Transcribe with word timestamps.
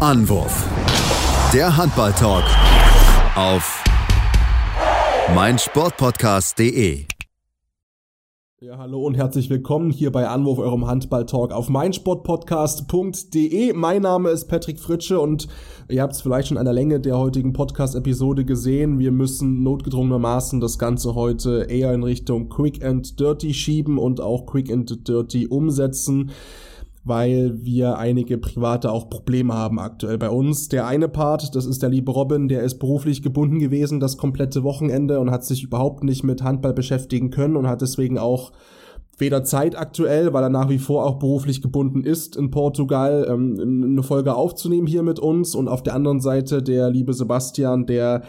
Anwurf. 0.00 0.66
Der 1.52 1.76
Handball-Talk 1.76 2.44
auf 3.36 3.84
meinsportpodcast.de. 5.34 7.04
Ja, 8.62 8.78
hallo 8.78 9.04
und 9.04 9.18
herzlich 9.18 9.50
willkommen 9.50 9.90
hier 9.90 10.10
bei 10.10 10.26
Anwurf 10.26 10.58
eurem 10.58 10.86
Handball-Talk 10.86 11.52
auf 11.52 11.68
meinsportpodcast.de. 11.68 13.74
Mein 13.74 14.00
Name 14.00 14.30
ist 14.30 14.48
Patrick 14.48 14.80
Fritsche 14.80 15.20
und 15.20 15.48
ihr 15.90 16.00
habt 16.00 16.14
es 16.14 16.22
vielleicht 16.22 16.48
schon 16.48 16.56
an 16.56 16.64
der 16.64 16.72
Länge 16.72 16.98
der 16.98 17.18
heutigen 17.18 17.52
Podcast-Episode 17.52 18.46
gesehen. 18.46 19.00
Wir 19.00 19.12
müssen 19.12 19.62
notgedrungenermaßen 19.62 20.60
das 20.60 20.78
Ganze 20.78 21.14
heute 21.14 21.66
eher 21.68 21.92
in 21.92 22.04
Richtung 22.04 22.48
Quick 22.48 22.82
and 22.82 23.20
Dirty 23.20 23.52
schieben 23.52 23.98
und 23.98 24.22
auch 24.22 24.46
Quick 24.46 24.72
and 24.72 25.06
Dirty 25.06 25.46
umsetzen 25.46 26.30
weil 27.02 27.64
wir 27.64 27.96
einige 27.96 28.36
private 28.36 28.92
auch 28.92 29.08
Probleme 29.08 29.54
haben 29.54 29.78
aktuell 29.78 30.18
bei 30.18 30.28
uns. 30.28 30.68
Der 30.68 30.86
eine 30.86 31.08
Part, 31.08 31.54
das 31.54 31.64
ist 31.64 31.82
der 31.82 31.88
liebe 31.88 32.10
Robin, 32.10 32.48
der 32.48 32.62
ist 32.62 32.78
beruflich 32.78 33.22
gebunden 33.22 33.58
gewesen 33.58 34.00
das 34.00 34.18
komplette 34.18 34.62
Wochenende 34.64 35.18
und 35.18 35.30
hat 35.30 35.44
sich 35.44 35.62
überhaupt 35.62 36.04
nicht 36.04 36.24
mit 36.24 36.42
Handball 36.42 36.74
beschäftigen 36.74 37.30
können 37.30 37.56
und 37.56 37.66
hat 37.66 37.80
deswegen 37.80 38.18
auch 38.18 38.52
weder 39.16 39.44
Zeit 39.44 39.78
aktuell, 39.78 40.32
weil 40.32 40.42
er 40.42 40.50
nach 40.50 40.68
wie 40.68 40.78
vor 40.78 41.06
auch 41.06 41.18
beruflich 41.18 41.62
gebunden 41.62 42.04
ist 42.04 42.36
in 42.36 42.50
Portugal, 42.50 43.26
ähm, 43.28 43.92
eine 43.92 44.02
Folge 44.02 44.34
aufzunehmen 44.34 44.86
hier 44.86 45.02
mit 45.02 45.18
uns 45.18 45.54
und 45.54 45.68
auf 45.68 45.82
der 45.82 45.94
anderen 45.94 46.20
Seite 46.20 46.62
der 46.62 46.90
liebe 46.90 47.12
Sebastian, 47.12 47.86
der 47.86 48.22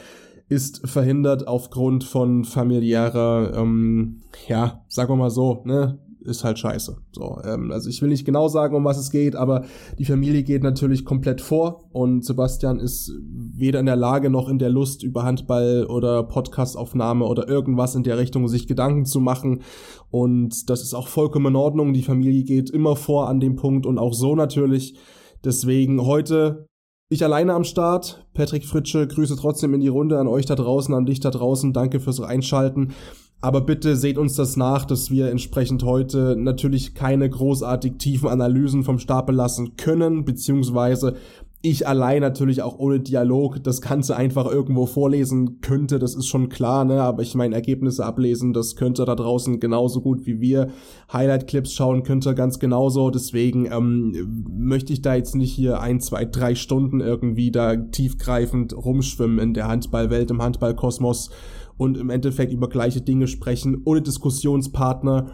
ist 0.49 0.88
verhindert 0.88 1.48
aufgrund 1.48 2.03
von 2.03 2.43
familiärer, 2.43 3.53
ähm, 3.55 4.21
ja, 4.48 4.84
sagen 4.90 5.09
wir 5.12 5.15
mal 5.15 5.29
so, 5.29 5.62
ne, 5.65 5.98
ist 6.21 6.43
halt 6.43 6.59
scheiße. 6.59 6.98
So, 7.11 7.39
ähm, 7.43 7.71
also 7.71 7.89
ich 7.89 8.02
will 8.02 8.09
nicht 8.09 8.25
genau 8.25 8.48
sagen, 8.48 8.75
um 8.75 8.84
was 8.84 8.98
es 8.98 9.09
geht, 9.12 9.35
aber 9.35 9.66
die 9.98 10.05
Familie 10.05 10.43
geht 10.43 10.63
natürlich 10.63 11.05
komplett 11.05 11.41
vor 11.41 11.89
und 11.91 12.25
Sebastian 12.25 12.79
ist 12.79 13.12
weder 13.21 13.79
in 13.79 13.85
der 13.85 13.95
Lage 13.95 14.29
noch 14.29 14.49
in 14.49 14.59
der 14.59 14.70
Lust 14.70 15.04
über 15.04 15.23
Handball 15.23 15.85
oder 15.85 16.23
Podcastaufnahme 16.23 17.26
oder 17.26 17.48
irgendwas 17.48 17.96
in 17.96 18.04
der 18.04 18.18
Richtung 18.18 18.48
sich 18.48 18.68
Gedanken 18.68 19.05
zu 19.05 19.20
machen 19.20 19.62
und 20.09 20.70
das 20.70 20.81
ist 20.81 20.93
auch 20.93 21.07
vollkommen 21.07 21.48
in 21.48 21.55
Ordnung. 21.55 21.93
Die 21.93 22.04
Familie 22.04 22.43
geht 22.43 22.70
immer 22.70 22.96
vor 22.96 23.27
an 23.27 23.40
dem 23.40 23.55
Punkt 23.55 23.85
und 23.85 23.98
auch 23.98 24.13
so 24.13 24.35
natürlich. 24.35 24.96
Deswegen 25.43 26.05
heute 26.05 26.68
ich 27.12 27.26
alleine 27.26 27.53
am 27.53 27.65
Start. 27.65 28.26
Patrick 28.34 28.63
Fritsche, 28.63 29.05
Grüße 29.05 29.35
trotzdem 29.35 29.74
in 29.74 29.81
die 29.81 29.90
Runde 29.90 30.18
an 30.18 30.29
euch 30.29 30.46
da 30.46 30.55
draußen, 30.55 30.96
an 30.96 31.05
dich 31.05 31.20
da 31.20 31.29
draußen. 31.29 31.74
Danke 31.74 31.99
fürs 31.99 32.21
Einschalten. 32.21 32.93
Aber 33.41 33.61
bitte 33.61 33.95
seht 33.95 34.20
uns 34.20 34.35
das 34.35 34.55
nach, 34.55 34.85
dass 34.85 35.09
wir 35.09 35.31
entsprechend 35.31 35.84
heute 35.84 36.35
natürlich 36.37 36.93
keine 36.93 37.27
großartig 37.27 37.93
tiefen 37.97 38.29
Analysen 38.29 38.84
vom 38.84 38.99
Stapel 38.99 39.34
lassen 39.34 39.75
können, 39.77 40.25
beziehungsweise 40.25 41.15
ich 41.63 41.87
allein 41.87 42.21
natürlich 42.21 42.63
auch 42.63 42.79
ohne 42.79 42.99
Dialog 42.99 43.63
das 43.63 43.81
Ganze 43.81 44.15
einfach 44.15 44.49
irgendwo 44.49 44.87
vorlesen 44.87 45.62
könnte, 45.62 45.99
das 45.99 46.15
ist 46.15 46.27
schon 46.27 46.49
klar, 46.49 46.85
ne? 46.85 47.01
Aber 47.01 47.21
ich 47.21 47.35
meine, 47.35 47.53
Ergebnisse 47.53 48.03
ablesen, 48.03 48.51
das 48.51 48.76
könnte 48.76 49.05
da 49.05 49.13
draußen 49.13 49.59
genauso 49.59 50.01
gut 50.01 50.26
wie 50.26 50.41
wir. 50.41 50.70
Highlight-Clips 51.13 51.73
schauen 51.73 52.01
könnte 52.01 52.34
ganz 52.34 52.57
genauso. 52.57 53.12
Deswegen 53.12 53.68
ähm, 53.71 54.45
möchte 54.49 54.91
ich 54.91 55.03
da 55.03 55.13
jetzt 55.13 55.35
nicht 55.35 55.53
hier 55.53 55.79
ein, 55.81 55.99
zwei, 55.99 56.26
drei 56.26 56.55
Stunden 56.55 56.99
irgendwie 56.99 57.51
da 57.51 57.75
tiefgreifend 57.75 58.75
rumschwimmen 58.75 59.37
in 59.37 59.53
der 59.53 59.68
Handballwelt, 59.68 60.31
im 60.31 60.41
Handballkosmos 60.41 61.29
und 61.77 61.96
im 61.96 62.09
Endeffekt 62.09 62.53
über 62.53 62.70
gleiche 62.70 63.01
Dinge 63.01 63.27
sprechen, 63.27 63.81
ohne 63.85 64.01
Diskussionspartner, 64.01 65.31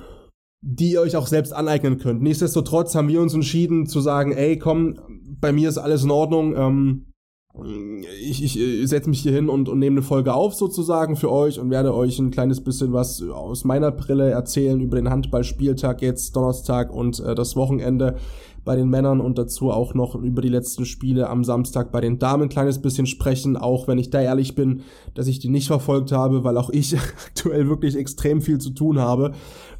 die 0.61 0.91
ihr 0.91 1.01
euch 1.01 1.15
auch 1.15 1.27
selbst 1.27 1.53
aneignen 1.53 1.97
könnt. 1.97 2.21
Nichtsdestotrotz 2.21 2.95
haben 2.95 3.09
wir 3.09 3.21
uns 3.21 3.33
entschieden 3.33 3.85
zu 3.85 4.01
sagen, 4.01 4.31
ey, 4.31 4.57
komm, 4.57 4.99
bei 5.39 5.51
mir 5.51 5.69
ist 5.69 5.77
alles 5.77 6.03
in 6.03 6.11
Ordnung, 6.11 6.55
ähm, 6.55 7.07
ich, 8.21 8.43
ich, 8.43 8.59
ich 8.59 8.87
setze 8.87 9.09
mich 9.09 9.21
hier 9.21 9.31
hin 9.31 9.49
und, 9.49 9.67
und 9.69 9.79
nehme 9.79 9.95
eine 9.95 10.03
Folge 10.03 10.33
auf 10.33 10.53
sozusagen 10.53 11.15
für 11.15 11.31
euch 11.31 11.59
und 11.59 11.69
werde 11.69 11.93
euch 11.93 12.19
ein 12.19 12.31
kleines 12.31 12.63
bisschen 12.63 12.93
was 12.93 13.21
aus 13.21 13.63
meiner 13.63 13.91
Brille 13.91 14.29
erzählen 14.29 14.79
über 14.79 14.95
den 14.95 15.09
Handballspieltag 15.09 16.01
jetzt 16.01 16.35
Donnerstag 16.35 16.93
und 16.93 17.19
äh, 17.19 17.35
das 17.35 17.55
Wochenende 17.55 18.17
bei 18.63 18.75
den 18.75 18.89
Männern 18.89 19.21
und 19.21 19.37
dazu 19.37 19.71
auch 19.71 19.93
noch 19.93 20.13
über 20.13 20.41
die 20.41 20.49
letzten 20.49 20.85
Spiele 20.85 21.29
am 21.29 21.45
Samstag 21.45 21.91
bei 21.91 22.01
den 22.01 22.19
Damen 22.19 22.43
ein 22.43 22.49
kleines 22.49 22.81
bisschen 22.81 23.07
sprechen, 23.07 23.55
auch 23.55 23.87
wenn 23.87 23.97
ich 23.97 24.09
da 24.09 24.19
ehrlich 24.19 24.55
bin, 24.55 24.81
dass 25.13 25.27
ich 25.27 25.39
die 25.39 25.49
nicht 25.49 25.67
verfolgt 25.67 26.11
habe, 26.11 26.43
weil 26.43 26.57
auch 26.57 26.69
ich 26.69 26.95
aktuell 27.27 27.69
wirklich 27.69 27.95
extrem 27.95 28.41
viel 28.41 28.57
zu 28.57 28.71
tun 28.71 28.99
habe. 28.99 29.31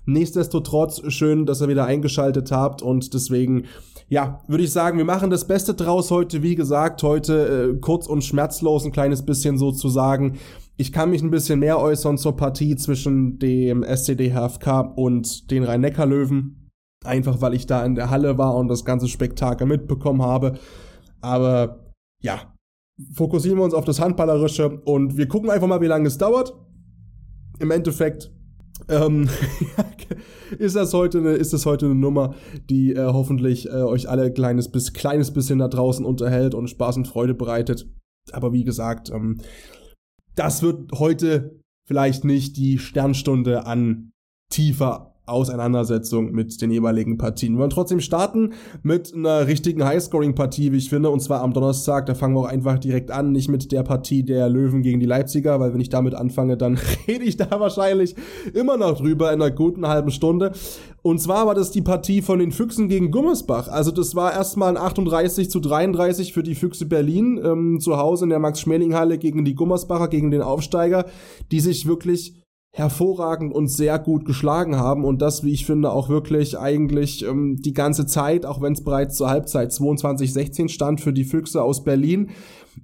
Nichtsdestotrotz 0.08 1.02
schön, 1.12 1.46
dass 1.46 1.62
ihr 1.62 1.68
wieder 1.68 1.86
eingeschaltet 1.86 2.52
habt 2.52 2.82
und 2.82 3.14
deswegen 3.14 3.66
ja, 4.10 4.42
würde 4.48 4.64
ich 4.64 4.72
sagen, 4.72 4.98
wir 4.98 5.06
machen 5.06 5.30
das 5.30 5.48
Beste 5.48 5.74
draus 5.74 6.12
heute. 6.12 6.42
Wie 6.42 6.56
gesagt, 6.56 7.04
heute 7.04 7.74
äh, 7.76 7.80
kurz 7.80 8.08
und 8.08 8.24
schmerzlos 8.24 8.86
ein 8.86 8.94
kleines 8.94 9.26
bisschen 9.26 9.58
sozusagen. 9.58 10.38
Ich 10.78 10.94
kann 10.94 11.10
mich 11.10 11.22
ein 11.22 11.32
bisschen 11.32 11.60
mehr 11.60 11.80
äußern 11.80 12.18
zur 12.18 12.38
Partie 12.38 12.78
zwischen 12.78 13.38
dem 13.38 13.84
SCD 13.84 14.32
HFK 14.32 14.94
und 14.96 15.52
den 15.52 15.66
Rhein-Neckar-Löwen. 15.66 16.70
Einfach 17.04 17.42
weil 17.42 17.54
ich 17.54 17.68
da 17.68 17.84
in 17.84 17.96
der 17.96 18.10
Halle 18.10 18.38
war 18.38 18.56
und 18.56 18.70
das 18.70 18.86
ganze 18.86 19.10
Spektakel 19.10 19.68
mitbekommen 19.68 20.22
habe. 20.22 20.58
Aber 21.20 21.92
ja, 22.24 22.54
fokussieren 23.14 23.58
wir 23.58 23.66
uns 23.66 23.74
auf 23.74 23.86
das 23.86 24.00
Handballerische 24.00 24.82
und 24.86 25.18
wir 25.18 25.28
gucken 25.28 25.50
einfach 25.50 25.68
mal, 25.68 25.82
wie 25.82 25.88
lange 25.88 26.08
es 26.08 26.18
dauert. 26.18 26.54
Im 27.60 27.72
Endeffekt 27.72 28.32
ähm, 28.90 29.30
ist 30.58 30.76
das 30.76 30.94
heute 30.94 31.20
eine, 31.20 31.32
ist 31.32 31.54
das 31.54 31.66
heute 31.66 31.86
eine 31.88 31.96
Nummer, 31.96 32.36
die 32.70 32.94
äh, 32.94 33.06
hoffentlich 33.06 33.68
äh, 33.68 33.84
euch 33.84 34.10
alle 34.10 34.32
kleines 34.32 34.72
bis 34.72 34.94
kleines 34.94 35.32
bisschen 35.32 35.60
da 35.60 35.68
draußen 35.68 36.06
unterhält 36.06 36.54
und 36.56 36.70
Spaß 36.70 36.98
und 36.98 37.08
Freude 37.08 37.34
bereitet. 37.34 37.90
Aber 38.32 38.54
wie 38.54 38.64
gesagt, 38.64 39.10
ähm, 39.10 39.42
das 40.36 40.62
wird 40.62 40.92
heute 40.94 41.60
vielleicht 41.88 42.24
nicht 42.24 42.58
die 42.58 42.78
Sternstunde 42.78 43.66
an 43.66 44.12
tiefer 44.50 45.17
Auseinandersetzung 45.28 46.32
mit 46.32 46.62
den 46.62 46.72
jeweiligen 46.72 47.18
Partien. 47.18 47.54
Wir 47.54 47.60
wollen 47.60 47.70
trotzdem 47.70 48.00
starten 48.00 48.54
mit 48.82 49.14
einer 49.14 49.46
richtigen 49.46 49.84
Highscoring-Partie, 49.84 50.72
wie 50.72 50.78
ich 50.78 50.90
finde, 50.90 51.10
und 51.10 51.20
zwar 51.20 51.42
am 51.42 51.54
Donnerstag. 51.54 52.06
Da 52.06 52.16
fangen 52.16 52.34
wir 52.34 52.42
auch 52.42 52.46
einfach 52.46 52.80
direkt 52.80 53.12
an, 53.12 53.34
nicht 53.34 53.50
mit 53.50 53.72
der 53.72 53.84
Partie 53.84 54.24
der 54.24 54.50
Löwen 54.50 54.82
gegen 54.82 55.00
die 55.00 55.06
Leipziger, 55.06 55.60
weil 55.60 55.74
wenn 55.74 55.82
ich 55.82 55.90
damit 55.90 56.16
anfange, 56.16 56.56
dann 56.56 56.80
rede 57.08 57.26
ich 57.26 57.38
da 57.38 57.60
wahrscheinlich 57.60 58.16
immer 58.54 58.78
noch 58.78 58.98
drüber 58.98 59.34
in 59.34 59.42
einer 59.42 59.52
guten 59.52 59.88
halben 59.88 60.12
Stunde. 60.12 60.54
Und 61.02 61.20
zwar 61.20 61.46
war 61.46 61.56
das 61.56 61.72
die 61.72 61.82
Partie 61.82 62.22
von 62.22 62.40
den 62.40 62.52
Füchsen 62.52 62.90
gegen 62.90 63.12
Gummersbach. 63.12 63.68
Also 63.68 63.92
das 63.92 64.16
war 64.16 64.34
erstmal 64.34 64.70
ein 64.70 64.78
38 64.78 65.50
zu 65.50 65.60
33 65.60 66.34
für 66.34 66.44
die 66.44 66.56
Füchse 66.56 66.86
Berlin 66.86 67.40
ähm, 67.44 67.80
zu 67.80 67.98
Hause 67.98 68.26
in 68.26 68.30
der 68.30 68.40
Max-Schmeling-Halle 68.40 69.18
gegen 69.18 69.46
die 69.46 69.56
Gummersbacher, 69.56 70.08
gegen 70.08 70.32
den 70.32 70.42
Aufsteiger, 70.42 71.06
die 71.52 71.60
sich 71.60 71.88
wirklich 71.88 72.47
hervorragend 72.78 73.56
und 73.56 73.70
sehr 73.70 73.98
gut 73.98 74.24
geschlagen 74.24 74.76
haben 74.76 75.04
und 75.04 75.20
das, 75.20 75.44
wie 75.44 75.52
ich 75.52 75.66
finde, 75.66 75.92
auch 75.92 76.10
wirklich 76.10 76.60
eigentlich 76.60 77.26
ähm, 77.26 77.56
die 77.60 77.74
ganze 77.74 78.06
Zeit, 78.06 78.46
auch 78.46 78.62
wenn 78.62 78.74
es 78.74 78.84
bereits 78.84 79.16
zur 79.16 79.32
Halbzeit 79.32 79.72
22-16 79.72 80.70
stand 80.70 81.02
für 81.02 81.12
die 81.12 81.24
Füchse 81.24 81.64
aus 81.64 81.84
Berlin. 81.84 82.30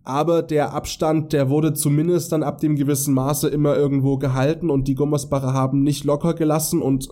Aber 0.04 0.42
der 0.42 0.74
Abstand, 0.74 1.32
der 1.32 1.48
wurde 1.48 1.76
zumindest 1.76 2.32
dann 2.32 2.42
ab 2.42 2.60
dem 2.60 2.76
gewissen 2.76 3.14
Maße 3.14 3.48
immer 3.50 3.78
irgendwo 3.78 4.18
gehalten 4.18 4.72
und 4.72 4.88
die 4.88 4.96
Gummersbacher 4.96 5.54
haben 5.54 5.84
nicht 5.84 6.06
locker 6.06 6.34
gelassen 6.34 6.82
und 6.82 7.10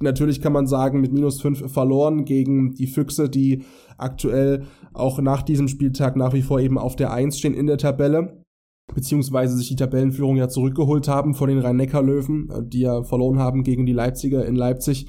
natürlich 0.00 0.40
kann 0.40 0.54
man 0.54 0.66
sagen, 0.66 1.02
mit 1.02 1.12
minus 1.12 1.42
fünf 1.42 1.70
verloren 1.70 2.24
gegen 2.24 2.72
die 2.72 2.86
Füchse, 2.86 3.28
die 3.28 3.62
aktuell 3.98 4.64
auch 4.94 5.20
nach 5.20 5.42
diesem 5.42 5.68
Spieltag 5.68 6.16
nach 6.16 6.32
wie 6.32 6.40
vor 6.40 6.60
eben 6.60 6.78
auf 6.78 6.96
der 6.96 7.12
Eins 7.12 7.38
stehen 7.38 7.52
in 7.52 7.66
der 7.66 7.76
Tabelle 7.76 8.45
beziehungsweise 8.94 9.56
sich 9.56 9.68
die 9.68 9.76
Tabellenführung 9.76 10.36
ja 10.36 10.48
zurückgeholt 10.48 11.08
haben 11.08 11.34
von 11.34 11.48
den 11.48 11.58
Rhein-Neckar-Löwen, 11.58 12.50
äh, 12.50 12.62
die 12.62 12.80
ja 12.80 13.02
verloren 13.02 13.38
haben 13.38 13.62
gegen 13.62 13.86
die 13.86 13.92
Leipziger 13.92 14.44
in 14.46 14.56
Leipzig. 14.56 15.06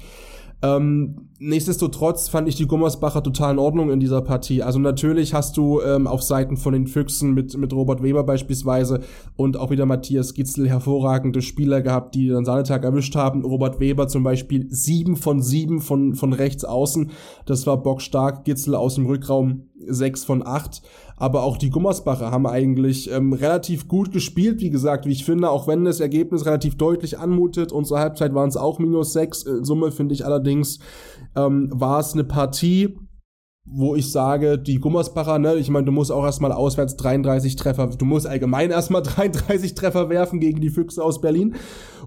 Ähm, 0.60 1.28
nichtsdestotrotz 1.38 2.28
fand 2.28 2.48
ich 2.48 2.56
die 2.56 2.66
Gummersbacher 2.66 3.22
total 3.22 3.52
in 3.52 3.58
Ordnung 3.60 3.90
in 3.90 4.00
dieser 4.00 4.22
Partie. 4.22 4.64
Also 4.64 4.80
natürlich 4.80 5.32
hast 5.32 5.56
du 5.56 5.80
ähm, 5.80 6.08
auf 6.08 6.22
Seiten 6.22 6.56
von 6.56 6.72
den 6.72 6.88
Füchsen 6.88 7.32
mit, 7.32 7.56
mit 7.56 7.72
Robert 7.72 8.02
Weber 8.02 8.24
beispielsweise 8.24 9.00
und 9.36 9.56
auch 9.56 9.70
wieder 9.70 9.86
Matthias 9.86 10.34
Gitzel 10.34 10.68
hervorragende 10.68 11.42
Spieler 11.42 11.80
gehabt, 11.80 12.16
die 12.16 12.28
dann 12.28 12.44
Sahnetag 12.44 12.82
erwischt 12.82 13.14
haben. 13.14 13.44
Robert 13.44 13.78
Weber 13.78 14.08
zum 14.08 14.24
Beispiel 14.24 14.66
sieben 14.68 15.14
von 15.14 15.40
sieben 15.42 15.80
von, 15.80 16.16
von 16.16 16.32
rechts 16.32 16.64
außen. 16.64 17.12
Das 17.46 17.64
war 17.68 17.80
bockstark. 17.80 18.44
Gitzel 18.44 18.74
aus 18.74 18.96
dem 18.96 19.06
Rückraum 19.06 19.68
sechs 19.88 20.24
von 20.24 20.46
acht 20.46 20.82
aber 21.18 21.42
auch 21.42 21.56
die 21.56 21.70
Gummersbacher 21.70 22.30
haben 22.30 22.46
eigentlich 22.46 23.10
ähm, 23.10 23.32
relativ 23.32 23.88
gut 23.88 24.12
gespielt, 24.12 24.60
wie 24.60 24.70
gesagt, 24.70 25.04
wie 25.04 25.12
ich 25.12 25.24
finde, 25.24 25.50
auch 25.50 25.66
wenn 25.66 25.84
das 25.84 25.98
Ergebnis 25.98 26.46
relativ 26.46 26.76
deutlich 26.76 27.18
anmutet. 27.18 27.72
Unsere 27.72 27.98
Halbzeit 27.98 28.34
waren 28.34 28.48
es 28.48 28.56
auch 28.56 28.78
minus 28.78 29.12
sechs. 29.12 29.42
In 29.42 29.64
Summe 29.64 29.90
finde 29.90 30.14
ich 30.14 30.24
allerdings, 30.24 30.78
ähm, 31.34 31.70
war 31.72 31.98
es 31.98 32.12
eine 32.12 32.22
Partie, 32.22 32.96
wo 33.64 33.96
ich 33.96 34.12
sage, 34.12 34.58
die 34.58 34.78
Gummersbacher, 34.78 35.40
ne, 35.40 35.56
ich 35.56 35.70
meine, 35.70 35.86
du 35.86 35.92
musst 35.92 36.12
auch 36.12 36.24
erstmal 36.24 36.52
auswärts 36.52 36.96
33 36.96 37.56
Treffer, 37.56 37.88
du 37.88 38.04
musst 38.04 38.26
allgemein 38.26 38.70
erstmal 38.70 39.02
33 39.04 39.74
Treffer 39.74 40.08
werfen 40.08 40.38
gegen 40.38 40.60
die 40.60 40.70
Füchse 40.70 41.02
aus 41.02 41.20
Berlin 41.20 41.56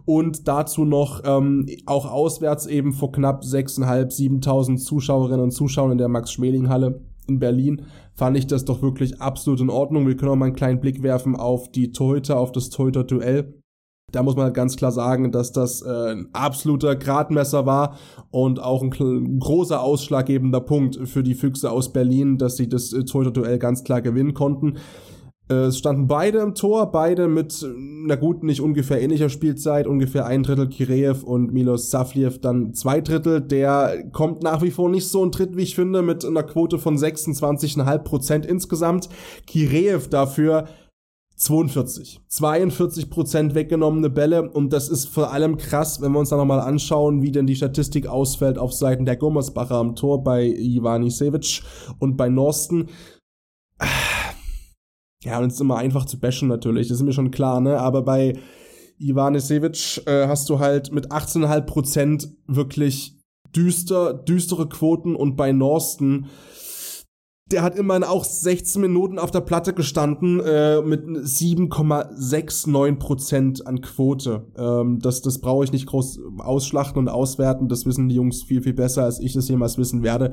und 0.05 0.47
dazu 0.47 0.85
noch 0.85 1.21
ähm, 1.25 1.65
auch 1.85 2.09
auswärts 2.09 2.65
eben 2.65 2.93
vor 2.93 3.11
knapp 3.11 3.43
6.500, 3.43 4.41
7.000 4.41 4.77
Zuschauerinnen 4.77 5.41
und 5.41 5.51
Zuschauern 5.51 5.91
in 5.91 5.97
der 5.97 6.07
Max-Schmeling-Halle 6.07 7.10
in 7.33 7.39
Berlin, 7.39 7.83
fand 8.13 8.37
ich 8.37 8.47
das 8.47 8.65
doch 8.65 8.81
wirklich 8.81 9.21
absolut 9.21 9.61
in 9.61 9.69
Ordnung. 9.69 10.07
Wir 10.07 10.15
können 10.15 10.31
auch 10.31 10.35
mal 10.35 10.45
einen 10.45 10.55
kleinen 10.55 10.79
Blick 10.79 11.03
werfen 11.03 11.35
auf 11.35 11.71
die 11.71 11.91
Torhüter, 11.91 12.37
auf 12.37 12.51
das 12.51 12.69
Torhüter-Duell. 12.69 13.53
Da 14.11 14.23
muss 14.23 14.35
man 14.35 14.45
halt 14.45 14.53
ganz 14.53 14.75
klar 14.75 14.91
sagen, 14.91 15.31
dass 15.31 15.53
das 15.53 15.81
äh, 15.81 16.11
ein 16.11 16.27
absoluter 16.33 16.95
Gradmesser 16.95 17.65
war 17.65 17.97
und 18.29 18.61
auch 18.61 18.83
ein, 18.83 18.91
ein, 18.99 19.39
großer 19.39 19.81
ausschlaggebender 19.81 20.59
Punkt 20.59 21.07
für 21.07 21.23
die 21.23 21.33
Füchse 21.33 21.71
aus 21.71 21.93
Berlin, 21.93 22.37
dass 22.37 22.57
sie 22.57 22.67
das 22.67 22.91
äh, 22.91 23.05
Torhüter-Duell 23.05 23.57
ganz 23.57 23.83
klar 23.83 24.01
gewinnen 24.01 24.33
konnten. 24.33 24.77
Äh, 25.51 25.65
es 25.65 25.77
standen 25.77 26.07
beide 26.07 26.39
im 26.39 26.55
Tor, 26.55 26.91
beide 26.91 27.27
mit, 27.27 27.65
na 27.75 28.15
gut, 28.15 28.43
nicht 28.43 28.61
ungefähr 28.61 29.01
ähnlicher 29.01 29.29
Spielzeit, 29.29 29.85
ungefähr 29.85 30.25
ein 30.25 30.43
Drittel 30.43 30.69
Kireev 30.69 31.23
und 31.23 31.51
Milos 31.51 31.91
Safliev 31.91 32.39
dann 32.39 32.73
zwei 32.73 33.01
Drittel. 33.01 33.41
Der 33.41 34.05
kommt 34.13 34.43
nach 34.43 34.61
wie 34.61 34.71
vor 34.71 34.89
nicht 34.89 35.07
so 35.07 35.23
ein 35.25 35.31
Tritt, 35.31 35.57
wie 35.57 35.63
ich 35.63 35.75
finde, 35.75 36.01
mit 36.01 36.23
einer 36.23 36.43
Quote 36.43 36.79
von 36.79 36.97
26,5 36.97 37.97
Prozent 37.99 38.45
insgesamt. 38.45 39.09
Kireev 39.45 40.07
dafür 40.07 40.65
42. 41.35 42.21
42 42.27 43.09
Prozent 43.09 43.55
weggenommene 43.55 44.11
Bälle 44.11 44.51
und 44.51 44.71
das 44.71 44.89
ist 44.89 45.07
vor 45.07 45.33
allem 45.33 45.57
krass, 45.57 45.99
wenn 45.99 46.11
wir 46.11 46.19
uns 46.19 46.29
da 46.29 46.37
nochmal 46.37 46.59
anschauen, 46.59 47.23
wie 47.23 47.31
denn 47.31 47.47
die 47.47 47.55
Statistik 47.55 48.05
ausfällt 48.05 48.59
auf 48.59 48.73
Seiten 48.73 49.05
der 49.05 49.17
Gommersbacher 49.17 49.75
am 49.75 49.95
Tor 49.95 50.23
bei 50.23 50.45
Ivani 50.45 51.09
Sevic 51.09 51.63
und 51.97 52.15
bei 52.15 52.29
Norsten. 52.29 52.89
Ja, 55.23 55.39
und 55.39 55.47
es 55.47 55.55
ist 55.55 55.61
immer 55.61 55.77
einfach 55.77 56.05
zu 56.05 56.19
bashen 56.19 56.47
natürlich, 56.47 56.87
das 56.87 56.97
ist 56.97 57.03
mir 57.03 57.13
schon 57.13 57.31
klar, 57.31 57.61
ne? 57.61 57.77
Aber 57.77 58.01
bei 58.01 58.39
Ivanisevic 58.99 60.01
äh, 60.07 60.27
hast 60.27 60.49
du 60.49 60.59
halt 60.59 60.91
mit 60.91 61.11
18,5% 61.11 62.29
wirklich 62.47 63.19
düster, 63.55 64.13
düstere 64.13 64.67
Quoten 64.67 65.15
und 65.15 65.35
bei 65.35 65.51
Norsten 65.51 66.27
der 67.51 67.63
hat 67.63 67.75
immerhin 67.75 68.03
auch 68.03 68.23
16 68.23 68.81
Minuten 68.81 69.19
auf 69.19 69.31
der 69.31 69.41
Platte 69.41 69.73
gestanden 69.73 70.39
äh, 70.39 70.81
mit 70.81 71.05
7,69% 71.05 73.63
an 73.63 73.81
Quote. 73.81 74.45
Ähm, 74.57 74.99
das 74.99 75.21
das 75.21 75.39
brauche 75.39 75.63
ich 75.63 75.71
nicht 75.71 75.87
groß 75.87 76.19
ausschlachten 76.39 76.99
und 76.99 77.09
auswerten. 77.09 77.67
Das 77.67 77.85
wissen 77.85 78.09
die 78.09 78.15
Jungs 78.15 78.43
viel, 78.43 78.61
viel 78.61 78.73
besser, 78.73 79.03
als 79.03 79.19
ich 79.19 79.33
das 79.33 79.49
jemals 79.49 79.77
wissen 79.77 80.03
werde. 80.03 80.31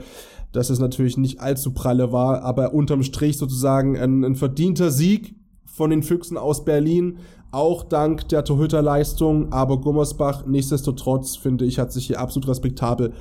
Dass 0.53 0.71
es 0.71 0.79
natürlich 0.79 1.17
nicht 1.17 1.41
allzu 1.41 1.73
pralle 1.73 2.13
war, 2.13 2.43
aber 2.43 2.73
unterm 2.73 3.03
Strich 3.03 3.39
sozusagen 3.39 3.99
ein, 3.99 4.25
ein 4.25 4.37
verdienter 4.37 4.91
Sieg 4.91 5.35
von 5.65 5.91
den 5.91 6.03
Füchsen 6.03 6.37
aus 6.37 6.65
Berlin. 6.65 7.19
Auch 7.51 7.83
dank 7.83 8.29
der 8.29 8.45
Torhüterleistung, 8.45 9.53
aber 9.53 9.81
Gummersbach 9.81 10.45
nichtsdestotrotz, 10.47 11.37
finde 11.37 11.65
ich, 11.65 11.79
hat 11.79 11.93
sich 11.93 12.07
hier 12.07 12.21
absolut 12.21 12.49
respektabel 12.49 13.15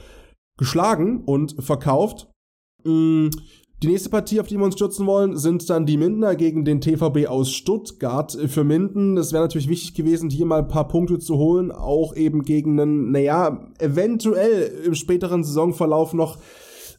geschlagen 0.57 1.23
und 1.25 1.63
verkauft. 1.63 2.27
Die 3.83 3.87
nächste 3.87 4.09
Partie, 4.09 4.39
auf 4.39 4.47
die 4.47 4.57
wir 4.57 4.65
uns 4.65 4.73
stürzen 4.73 5.05
wollen, 5.05 5.37
sind 5.37 5.69
dann 5.69 5.85
die 5.85 5.97
Mindener 5.97 6.35
gegen 6.35 6.65
den 6.65 6.81
TVB 6.81 7.27
aus 7.27 7.51
Stuttgart. 7.51 8.35
Für 8.47 8.63
Minden, 8.63 9.15
das 9.15 9.33
wäre 9.33 9.43
natürlich 9.43 9.69
wichtig 9.69 9.93
gewesen, 9.93 10.31
hier 10.31 10.47
mal 10.47 10.61
ein 10.61 10.67
paar 10.67 10.87
Punkte 10.87 11.19
zu 11.19 11.37
holen, 11.37 11.71
auch 11.71 12.15
eben 12.15 12.41
gegen 12.41 12.79
einen, 12.79 13.11
naja, 13.11 13.67
eventuell 13.77 14.71
im 14.83 14.95
späteren 14.95 15.43
Saisonverlauf 15.43 16.15
noch 16.15 16.39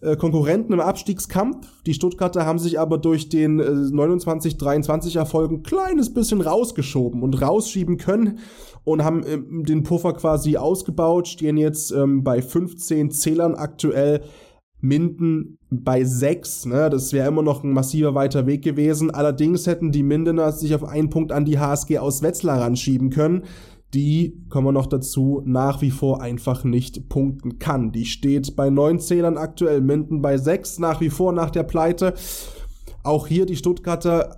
äh, 0.02 0.14
Konkurrenten 0.14 0.72
im 0.72 0.78
Abstiegskampf. 0.78 1.66
Die 1.84 1.94
Stuttgarter 1.94 2.46
haben 2.46 2.60
sich 2.60 2.78
aber 2.78 2.98
durch 2.98 3.28
den 3.28 3.58
äh, 3.58 3.64
29-23 3.64 5.18
Erfolg 5.18 5.50
ein 5.50 5.64
kleines 5.64 6.14
bisschen 6.14 6.40
rausgeschoben 6.40 7.24
und 7.24 7.42
rausschieben 7.42 7.96
können 7.96 8.38
und 8.84 9.02
haben 9.02 9.24
äh, 9.24 9.38
den 9.64 9.82
Puffer 9.82 10.12
quasi 10.12 10.56
ausgebaut, 10.56 11.26
stehen 11.26 11.56
jetzt 11.56 11.90
ähm, 11.90 12.22
bei 12.22 12.40
15 12.40 13.10
Zählern 13.10 13.56
aktuell 13.56 14.22
Minden 14.80 15.58
bei 15.70 16.04
6, 16.04 16.66
ne? 16.66 16.88
Das 16.90 17.12
wäre 17.12 17.28
immer 17.28 17.42
noch 17.42 17.64
ein 17.64 17.72
massiver 17.72 18.14
weiter 18.14 18.46
Weg 18.46 18.62
gewesen. 18.62 19.10
Allerdings 19.10 19.66
hätten 19.66 19.92
die 19.92 20.02
Mindener 20.02 20.52
sich 20.52 20.74
auf 20.74 20.84
einen 20.84 21.10
Punkt 21.10 21.32
an 21.32 21.44
die 21.44 21.58
HSG 21.58 21.98
aus 21.98 22.22
Wetzlar 22.22 22.60
ranschieben 22.60 23.10
können. 23.10 23.42
Die, 23.94 24.36
kommen 24.50 24.66
wir 24.66 24.72
noch 24.72 24.86
dazu, 24.86 25.42
nach 25.46 25.80
wie 25.80 25.90
vor 25.90 26.20
einfach 26.20 26.62
nicht 26.62 27.08
punkten 27.08 27.58
kann. 27.58 27.90
Die 27.90 28.04
steht 28.04 28.54
bei 28.54 28.70
neun 28.70 29.00
Zählern 29.00 29.38
aktuell, 29.38 29.80
Minden 29.80 30.20
bei 30.20 30.36
6, 30.36 30.78
nach 30.78 31.00
wie 31.00 31.10
vor 31.10 31.32
nach 31.32 31.50
der 31.50 31.62
Pleite. 31.62 32.14
Auch 33.02 33.26
hier 33.26 33.46
die 33.46 33.56
Stuttgarter 33.56 34.36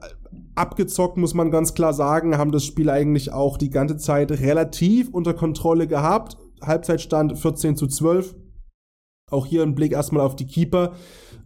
abgezockt, 0.54 1.16
muss 1.16 1.34
man 1.34 1.50
ganz 1.50 1.74
klar 1.74 1.92
sagen, 1.92 2.38
haben 2.38 2.52
das 2.52 2.64
Spiel 2.64 2.90
eigentlich 2.90 3.32
auch 3.32 3.56
die 3.56 3.70
ganze 3.70 3.96
Zeit 3.96 4.30
relativ 4.30 5.08
unter 5.10 5.34
Kontrolle 5.34 5.86
gehabt. 5.86 6.36
Halbzeitstand 6.62 7.38
14 7.38 7.76
zu 7.76 7.86
12 7.86 8.36
auch 9.30 9.46
hier 9.46 9.62
ein 9.62 9.74
Blick 9.74 9.92
erstmal 9.92 10.24
auf 10.24 10.36
die 10.36 10.46
Keeper. 10.46 10.92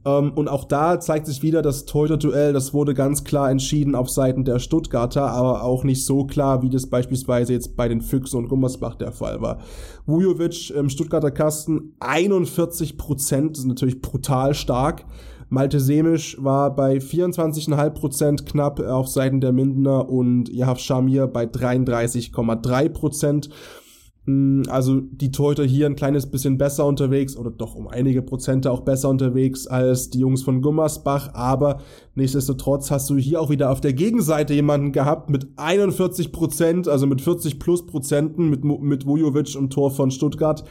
Ähm, 0.04 0.32
und 0.34 0.48
auch 0.48 0.64
da 0.64 1.00
zeigt 1.00 1.26
sich 1.26 1.42
wieder, 1.42 1.62
das 1.62 1.86
Torhüter-Duell, 1.86 2.52
das 2.52 2.74
wurde 2.74 2.94
ganz 2.94 3.24
klar 3.24 3.50
entschieden 3.50 3.94
auf 3.94 4.10
Seiten 4.10 4.44
der 4.44 4.58
Stuttgarter, 4.58 5.30
aber 5.30 5.62
auch 5.62 5.84
nicht 5.84 6.04
so 6.04 6.24
klar, 6.26 6.62
wie 6.62 6.70
das 6.70 6.86
beispielsweise 6.86 7.52
jetzt 7.52 7.76
bei 7.76 7.88
den 7.88 8.00
Füchsen 8.00 8.38
und 8.38 8.48
Gummersbach 8.48 8.96
der 8.96 9.12
Fall 9.12 9.40
war. 9.40 9.58
Vujovic 10.06 10.70
im 10.70 10.90
Stuttgarter 10.90 11.30
Kasten 11.30 11.94
41 12.00 12.98
Prozent, 12.98 13.56
ist 13.56 13.66
natürlich 13.66 14.02
brutal 14.02 14.54
stark. 14.54 15.06
Malte 15.48 15.78
Semisch 15.78 16.36
war 16.42 16.74
bei 16.74 16.96
24,5 16.96 17.90
Prozent 17.90 18.46
knapp 18.46 18.80
auf 18.80 19.08
Seiten 19.08 19.40
der 19.40 19.52
Mindener 19.52 20.08
und 20.08 20.48
Jahav 20.48 20.80
Shamir 20.80 21.26
bei 21.26 21.44
33,3 21.44 22.88
Prozent. 22.88 23.50
Hm, 24.26 24.62
also 24.68 25.00
die 25.00 25.30
Torhüter 25.30 25.64
hier 25.64 25.86
ein 25.86 25.96
kleines 25.96 26.30
bisschen 26.30 26.56
besser 26.56 26.86
unterwegs 26.86 27.36
oder 27.36 27.50
doch 27.50 27.74
um 27.74 27.88
einige 27.88 28.22
Prozente 28.22 28.70
auch 28.70 28.80
besser 28.80 29.10
unterwegs 29.10 29.66
als 29.66 30.08
die 30.10 30.20
Jungs 30.20 30.42
von 30.42 30.62
Gummersbach, 30.62 31.34
aber 31.34 31.80
nichtsdestotrotz 32.14 32.90
hast 32.90 33.10
du 33.10 33.16
hier 33.16 33.40
auch 33.40 33.50
wieder 33.50 33.70
auf 33.70 33.82
der 33.82 33.92
Gegenseite 33.92 34.54
jemanden 34.54 34.92
gehabt 34.92 35.28
mit 35.28 35.48
41 35.56 36.32
Prozent, 36.32 36.88
also 36.88 37.06
mit 37.06 37.20
40 37.20 37.58
plus 37.58 37.84
Prozenten 37.86 38.48
mit, 38.48 38.64
mit 38.64 39.06
Vujovic 39.06 39.54
im 39.56 39.68
Tor 39.68 39.90
von 39.90 40.10
Stuttgart. 40.10 40.64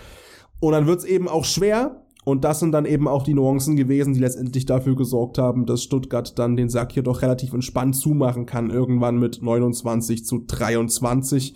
Und 0.59 0.71
dann 0.71 0.87
wird's 0.87 1.03
eben 1.03 1.27
auch 1.27 1.45
schwer, 1.45 2.03
und 2.25 2.45
das 2.45 2.59
sind 2.59 2.71
dann 2.71 2.85
eben 2.85 3.07
auch 3.07 3.23
die 3.23 3.33
Nuancen 3.33 3.75
gewesen, 3.75 4.13
die 4.13 4.19
letztendlich 4.19 4.65
dafür 4.65 4.95
gesorgt 4.95 5.37
haben, 5.37 5.65
dass 5.65 5.83
Stuttgart 5.83 6.39
dann 6.39 6.55
den 6.55 6.69
Sack 6.69 6.93
hier 6.93 7.03
doch 7.03 7.21
relativ 7.21 7.53
entspannt 7.53 7.97
zumachen 7.97 8.45
kann, 8.45 8.69
irgendwann 8.69 9.19
mit 9.19 9.41
29 9.41 10.25
zu 10.25 10.43
23. 10.47 11.53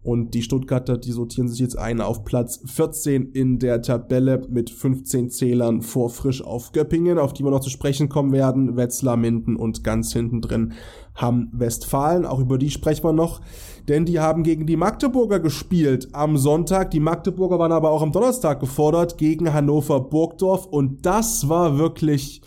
Und 0.00 0.32
die 0.34 0.42
Stuttgarter, 0.42 0.96
die 0.96 1.10
sortieren 1.10 1.48
sich 1.48 1.58
jetzt 1.58 1.76
ein 1.76 2.00
auf 2.00 2.24
Platz 2.24 2.60
14 2.64 3.32
in 3.32 3.58
der 3.58 3.82
Tabelle 3.82 4.46
mit 4.48 4.70
15 4.70 5.28
Zählern 5.28 5.82
vor 5.82 6.08
frisch 6.08 6.42
auf 6.42 6.70
Göppingen, 6.72 7.18
auf 7.18 7.32
die 7.32 7.42
wir 7.42 7.50
noch 7.50 7.60
zu 7.60 7.68
sprechen 7.68 8.08
kommen 8.08 8.32
werden. 8.32 8.76
Wetzlar, 8.76 9.16
Minden 9.16 9.56
und 9.56 9.82
ganz 9.82 10.12
hinten 10.12 10.40
drin 10.40 10.72
haben 11.14 11.50
Westfalen. 11.52 12.24
Auch 12.24 12.38
über 12.38 12.58
die 12.58 12.70
sprechen 12.70 13.04
wir 13.04 13.12
noch, 13.12 13.40
denn 13.88 14.04
die 14.04 14.20
haben 14.20 14.44
gegen 14.44 14.66
die 14.66 14.76
Magdeburger 14.76 15.40
gespielt 15.40 16.08
am 16.12 16.36
Sonntag. 16.36 16.92
Die 16.92 17.00
Magdeburger 17.00 17.58
waren 17.58 17.72
aber 17.72 17.90
auch 17.90 18.02
am 18.02 18.12
Donnerstag 18.12 18.60
gefordert 18.60 19.18
gegen 19.18 19.52
Hannover 19.52 20.00
Burgdorf 20.00 20.66
und 20.66 21.04
das 21.04 21.48
war 21.48 21.76
wirklich 21.76 22.40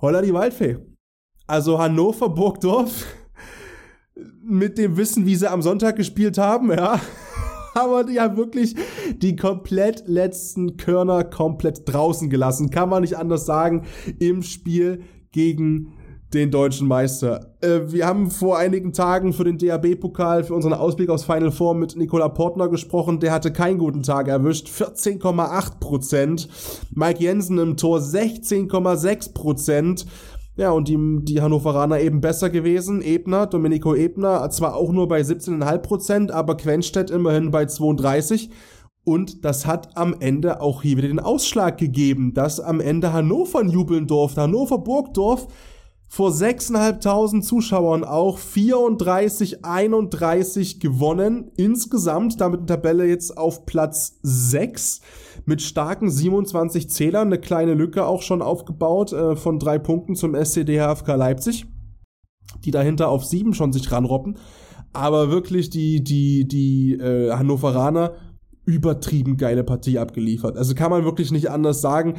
Holla 0.00 0.20
die 0.20 0.34
Waldfee. 0.34 0.78
Also 1.46 1.78
Hannover 1.78 2.28
Burgdorf 2.28 3.06
mit 4.42 4.78
dem 4.78 4.96
Wissen, 4.96 5.26
wie 5.26 5.36
sie 5.36 5.50
am 5.50 5.62
Sonntag 5.62 5.96
gespielt 5.96 6.38
haben, 6.38 6.70
ja. 6.70 7.00
Aber 7.74 8.04
die 8.04 8.18
haben 8.18 8.36
wirklich 8.36 8.74
die 9.16 9.36
komplett 9.36 10.04
letzten 10.06 10.76
Körner 10.76 11.22
komplett 11.22 11.82
draußen 11.84 12.28
gelassen. 12.28 12.70
Kann 12.70 12.88
man 12.88 13.02
nicht 13.02 13.16
anders 13.16 13.46
sagen. 13.46 13.84
Im 14.18 14.42
Spiel 14.42 15.02
gegen 15.30 15.92
den 16.34 16.50
deutschen 16.50 16.86
Meister. 16.86 17.56
Äh, 17.60 17.92
wir 17.92 18.06
haben 18.06 18.30
vor 18.30 18.56
einigen 18.58 18.92
Tagen 18.92 19.32
für 19.32 19.44
den 19.44 19.58
DAB-Pokal, 19.58 20.44
für 20.44 20.54
unseren 20.54 20.74
Ausblick 20.74 21.10
aufs 21.10 21.24
Final 21.24 21.50
Four 21.50 21.74
mit 21.74 21.96
Nikola 21.96 22.28
Portner 22.28 22.68
gesprochen. 22.68 23.18
Der 23.18 23.32
hatte 23.32 23.52
keinen 23.52 23.78
guten 23.78 24.02
Tag 24.02 24.28
erwischt. 24.28 24.68
14,8 24.68 25.80
Prozent. 25.80 26.48
Mike 26.94 27.22
Jensen 27.22 27.58
im 27.58 27.76
Tor 27.76 27.98
16,6 27.98 29.34
Prozent. 29.34 30.06
Ja, 30.60 30.72
und 30.72 30.88
die, 30.88 30.98
die 31.22 31.40
Hannoveraner 31.40 32.00
eben 32.00 32.20
besser 32.20 32.50
gewesen. 32.50 33.00
Ebner, 33.00 33.46
Domenico 33.46 33.94
Ebner, 33.94 34.50
zwar 34.50 34.76
auch 34.76 34.92
nur 34.92 35.08
bei 35.08 35.22
17,5%, 35.22 36.30
aber 36.30 36.54
Quenstedt 36.54 37.10
immerhin 37.10 37.50
bei 37.50 37.62
32%. 37.62 38.50
Und 39.02 39.46
das 39.46 39.64
hat 39.64 39.96
am 39.96 40.14
Ende 40.20 40.60
auch 40.60 40.82
hier 40.82 40.98
wieder 40.98 41.08
den 41.08 41.18
Ausschlag 41.18 41.78
gegeben, 41.78 42.34
dass 42.34 42.60
am 42.60 42.80
Ende 42.80 43.14
Hannover 43.14 43.64
jubeln 43.64 44.06
durfte. 44.06 44.42
Hannover 44.42 44.76
Burgdorf 44.76 45.46
vor 46.06 46.30
6.500 46.30 47.40
Zuschauern 47.40 48.04
auch 48.04 48.36
34, 48.36 49.64
31 49.64 50.78
gewonnen. 50.78 51.52
Insgesamt 51.56 52.38
damit 52.38 52.60
die 52.60 52.66
Tabelle 52.66 53.06
jetzt 53.06 53.38
auf 53.38 53.64
Platz 53.64 54.18
6 54.22 55.00
mit 55.44 55.62
starken 55.62 56.10
27 56.10 56.88
Zählern. 56.90 57.28
Eine 57.28 57.38
kleine 57.38 57.74
Lücke 57.74 58.06
auch 58.06 58.22
schon 58.22 58.42
aufgebaut 58.42 59.12
äh, 59.12 59.36
von 59.36 59.58
drei 59.58 59.78
Punkten 59.78 60.14
zum 60.14 60.34
SCD 60.34 60.80
HFK 60.80 61.14
Leipzig, 61.14 61.66
die 62.64 62.70
dahinter 62.70 63.08
auf 63.08 63.24
sieben 63.24 63.54
schon 63.54 63.72
sich 63.72 63.90
ranroppen. 63.90 64.38
Aber 64.92 65.30
wirklich 65.30 65.70
die, 65.70 66.02
die, 66.02 66.46
die 66.48 66.94
äh, 66.94 67.32
Hannoveraner 67.32 68.14
übertrieben 68.64 69.36
geile 69.36 69.64
Partie 69.64 69.98
abgeliefert. 69.98 70.56
Also 70.56 70.74
kann 70.74 70.90
man 70.90 71.04
wirklich 71.04 71.32
nicht 71.32 71.50
anders 71.50 71.80
sagen. 71.80 72.14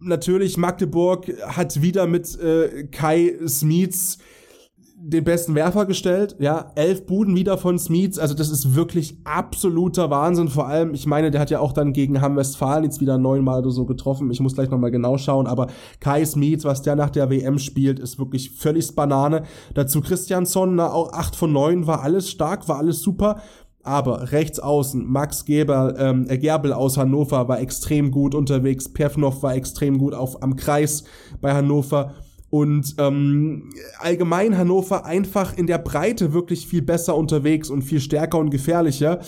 Natürlich, 0.00 0.56
Magdeburg 0.56 1.32
hat 1.46 1.82
wieder 1.82 2.06
mit 2.06 2.38
äh, 2.40 2.84
Kai 2.90 3.38
Smits 3.46 4.18
den 5.04 5.24
besten 5.24 5.56
Werfer 5.56 5.84
gestellt, 5.84 6.36
ja, 6.38 6.70
elf 6.76 7.06
Buden 7.06 7.34
wieder 7.34 7.58
von 7.58 7.76
Smits, 7.76 8.20
also 8.20 8.34
das 8.34 8.50
ist 8.50 8.76
wirklich 8.76 9.18
absoluter 9.24 10.10
Wahnsinn, 10.10 10.46
vor 10.48 10.68
allem, 10.68 10.94
ich 10.94 11.06
meine, 11.06 11.32
der 11.32 11.40
hat 11.40 11.50
ja 11.50 11.58
auch 11.58 11.72
dann 11.72 11.92
gegen 11.92 12.20
Hamm 12.20 12.36
Westfalen 12.36 12.84
jetzt 12.84 13.00
wieder 13.00 13.18
neunmal 13.18 13.62
oder 13.62 13.72
so 13.72 13.84
getroffen, 13.84 14.30
ich 14.30 14.38
muss 14.38 14.54
gleich 14.54 14.70
nochmal 14.70 14.92
genau 14.92 15.18
schauen, 15.18 15.48
aber 15.48 15.66
Kai 15.98 16.24
Smits, 16.24 16.64
was 16.64 16.82
der 16.82 16.94
nach 16.94 17.10
der 17.10 17.30
WM 17.30 17.58
spielt, 17.58 17.98
ist 17.98 18.20
wirklich 18.20 18.52
völlig 18.52 18.94
Banane, 18.94 19.42
dazu 19.74 20.00
Christiansson, 20.00 20.76
na, 20.76 20.92
auch 20.92 21.12
acht 21.12 21.34
von 21.34 21.52
neun, 21.52 21.88
war 21.88 22.02
alles 22.02 22.30
stark, 22.30 22.68
war 22.68 22.78
alles 22.78 23.00
super, 23.00 23.40
aber 23.82 24.30
rechts 24.30 24.60
außen, 24.60 25.04
Max 25.04 25.44
Geber, 25.44 25.96
ähm, 25.98 26.26
äh, 26.28 26.38
Gerbel 26.38 26.72
aus 26.72 26.96
Hannover 26.96 27.48
war 27.48 27.60
extrem 27.60 28.12
gut 28.12 28.36
unterwegs, 28.36 28.88
Pevnov 28.88 29.42
war 29.42 29.56
extrem 29.56 29.98
gut 29.98 30.14
auf, 30.14 30.42
am 30.44 30.54
Kreis 30.54 31.02
bei 31.40 31.52
Hannover, 31.52 32.14
und 32.52 32.96
ähm, 32.98 33.70
allgemein 33.98 34.58
Hannover 34.58 35.06
einfach 35.06 35.56
in 35.56 35.66
der 35.66 35.78
Breite 35.78 36.34
wirklich 36.34 36.66
viel 36.66 36.82
besser 36.82 37.16
unterwegs 37.16 37.70
und 37.70 37.80
viel 37.80 37.98
stärker 37.98 38.36
und 38.36 38.50
gefährlicher. 38.50 39.20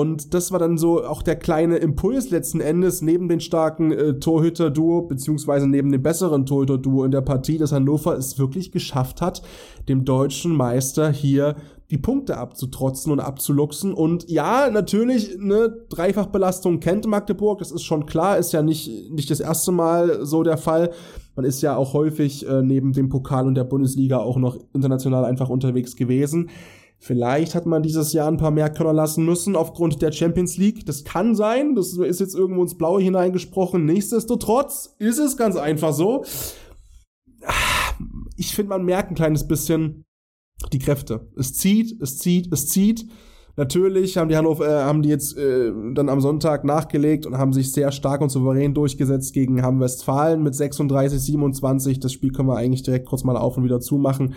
Und 0.00 0.32
das 0.32 0.52
war 0.52 0.58
dann 0.58 0.78
so 0.78 1.04
auch 1.04 1.22
der 1.22 1.36
kleine 1.36 1.76
Impuls 1.76 2.30
letzten 2.30 2.60
Endes 2.60 3.02
neben 3.02 3.28
den 3.28 3.40
starken 3.40 3.92
äh, 3.92 4.14
Torhüter-Duo, 4.18 5.02
beziehungsweise 5.02 5.66
neben 5.66 5.92
dem 5.92 6.02
besseren 6.02 6.46
Torhüter-Duo 6.46 7.04
in 7.04 7.10
der 7.10 7.20
Partie, 7.20 7.58
dass 7.58 7.72
Hannover 7.72 8.16
es 8.16 8.38
wirklich 8.38 8.72
geschafft 8.72 9.20
hat, 9.20 9.42
dem 9.90 10.06
deutschen 10.06 10.56
Meister 10.56 11.12
hier 11.12 11.56
die 11.90 11.98
Punkte 11.98 12.38
abzutrotzen 12.38 13.12
und 13.12 13.20
abzuluxen. 13.20 13.92
Und 13.92 14.30
ja, 14.30 14.70
natürlich, 14.70 15.38
eine 15.38 15.68
Dreifachbelastung 15.90 16.80
kennt 16.80 17.06
Magdeburg, 17.06 17.58
das 17.58 17.70
ist 17.70 17.82
schon 17.82 18.06
klar, 18.06 18.38
ist 18.38 18.52
ja 18.52 18.62
nicht, 18.62 19.12
nicht 19.12 19.30
das 19.30 19.40
erste 19.40 19.72
Mal 19.72 20.24
so 20.24 20.42
der 20.42 20.56
Fall. 20.56 20.90
Man 21.36 21.44
ist 21.44 21.60
ja 21.60 21.76
auch 21.76 21.92
häufig 21.92 22.48
äh, 22.48 22.62
neben 22.62 22.94
dem 22.94 23.10
Pokal 23.10 23.46
und 23.46 23.56
der 23.56 23.64
Bundesliga 23.64 24.20
auch 24.20 24.38
noch 24.38 24.56
international 24.72 25.26
einfach 25.26 25.50
unterwegs 25.50 25.96
gewesen. 25.96 26.48
Vielleicht 27.04 27.56
hat 27.56 27.66
man 27.66 27.82
dieses 27.82 28.12
Jahr 28.12 28.28
ein 28.28 28.36
paar 28.36 28.52
mehr 28.52 28.70
Körner 28.70 28.92
lassen 28.92 29.24
müssen 29.24 29.56
aufgrund 29.56 30.00
der 30.02 30.12
Champions 30.12 30.56
League. 30.56 30.86
Das 30.86 31.02
kann 31.02 31.34
sein. 31.34 31.74
Das 31.74 31.94
ist 31.94 32.20
jetzt 32.20 32.36
irgendwo 32.36 32.62
ins 32.62 32.78
Blaue 32.78 33.02
hineingesprochen. 33.02 33.84
Nichtsdestotrotz 33.84 34.94
ist 35.00 35.18
es 35.18 35.36
ganz 35.36 35.56
einfach 35.56 35.92
so. 35.92 36.24
Ich 38.36 38.54
finde, 38.54 38.68
man 38.68 38.84
merkt 38.84 39.10
ein 39.10 39.16
kleines 39.16 39.48
bisschen 39.48 40.04
die 40.72 40.78
Kräfte. 40.78 41.28
Es 41.36 41.54
zieht, 41.54 42.00
es 42.00 42.18
zieht, 42.18 42.52
es 42.52 42.68
zieht. 42.68 43.08
Natürlich 43.56 44.16
haben 44.16 44.30
die 44.30 44.36
Hannover, 44.36 44.66
äh, 44.66 44.82
haben 44.84 45.02
die 45.02 45.10
jetzt 45.10 45.36
äh, 45.36 45.72
dann 45.92 46.08
am 46.08 46.22
Sonntag 46.22 46.64
nachgelegt 46.64 47.26
und 47.26 47.36
haben 47.36 47.52
sich 47.52 47.70
sehr 47.70 47.92
stark 47.92 48.22
und 48.22 48.30
souverän 48.30 48.72
durchgesetzt 48.72 49.34
gegen 49.34 49.62
Hamm 49.62 49.78
Westfalen 49.78 50.42
mit 50.42 50.54
36, 50.54 51.20
27. 51.20 52.00
Das 52.00 52.12
Spiel 52.12 52.32
können 52.32 52.48
wir 52.48 52.56
eigentlich 52.56 52.82
direkt 52.82 53.06
kurz 53.06 53.24
mal 53.24 53.36
auf 53.36 53.58
und 53.58 53.64
wieder 53.64 53.80
zumachen. 53.80 54.34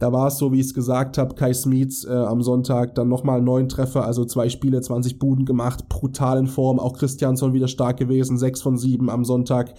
Da 0.00 0.12
war 0.12 0.26
es 0.26 0.38
so, 0.38 0.52
wie 0.52 0.58
ich 0.58 0.66
es 0.66 0.74
gesagt 0.74 1.16
habe, 1.16 1.36
Kai 1.36 1.54
Smits 1.54 2.04
äh, 2.04 2.10
am 2.10 2.42
Sonntag 2.42 2.96
dann 2.96 3.08
nochmal 3.08 3.40
neun 3.40 3.68
Treffer, 3.68 4.04
also 4.04 4.24
zwei 4.24 4.48
Spiele, 4.48 4.80
20 4.80 5.20
Buden 5.20 5.44
gemacht, 5.44 5.88
brutal 5.88 6.38
in 6.38 6.48
Form. 6.48 6.80
Auch 6.80 6.98
Christiansson 6.98 7.52
wieder 7.52 7.68
stark 7.68 7.98
gewesen, 7.98 8.36
sechs 8.36 8.62
von 8.62 8.76
sieben 8.76 9.10
am 9.10 9.24
Sonntag. 9.24 9.74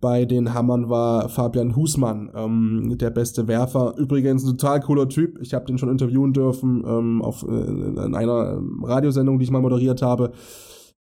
Bei 0.00 0.24
den 0.26 0.52
Hammern 0.52 0.90
war 0.90 1.28
Fabian 1.28 1.74
Husmann 1.74 2.30
ähm, 2.34 2.98
der 2.98 3.10
beste 3.10 3.48
Werfer. 3.48 3.94
Übrigens 3.96 4.44
ein 4.44 4.58
total 4.58 4.80
cooler 4.80 5.08
Typ. 5.08 5.40
Ich 5.40 5.54
habe 5.54 5.64
den 5.64 5.78
schon 5.78 5.88
interviewen 5.88 6.32
dürfen 6.32 6.84
ähm, 6.86 7.22
auf 7.22 7.42
äh, 7.42 7.52
in 7.52 8.14
einer 8.14 8.58
ähm, 8.58 8.84
Radiosendung, 8.84 9.38
die 9.38 9.44
ich 9.44 9.50
mal 9.50 9.62
moderiert 9.62 10.02
habe. 10.02 10.32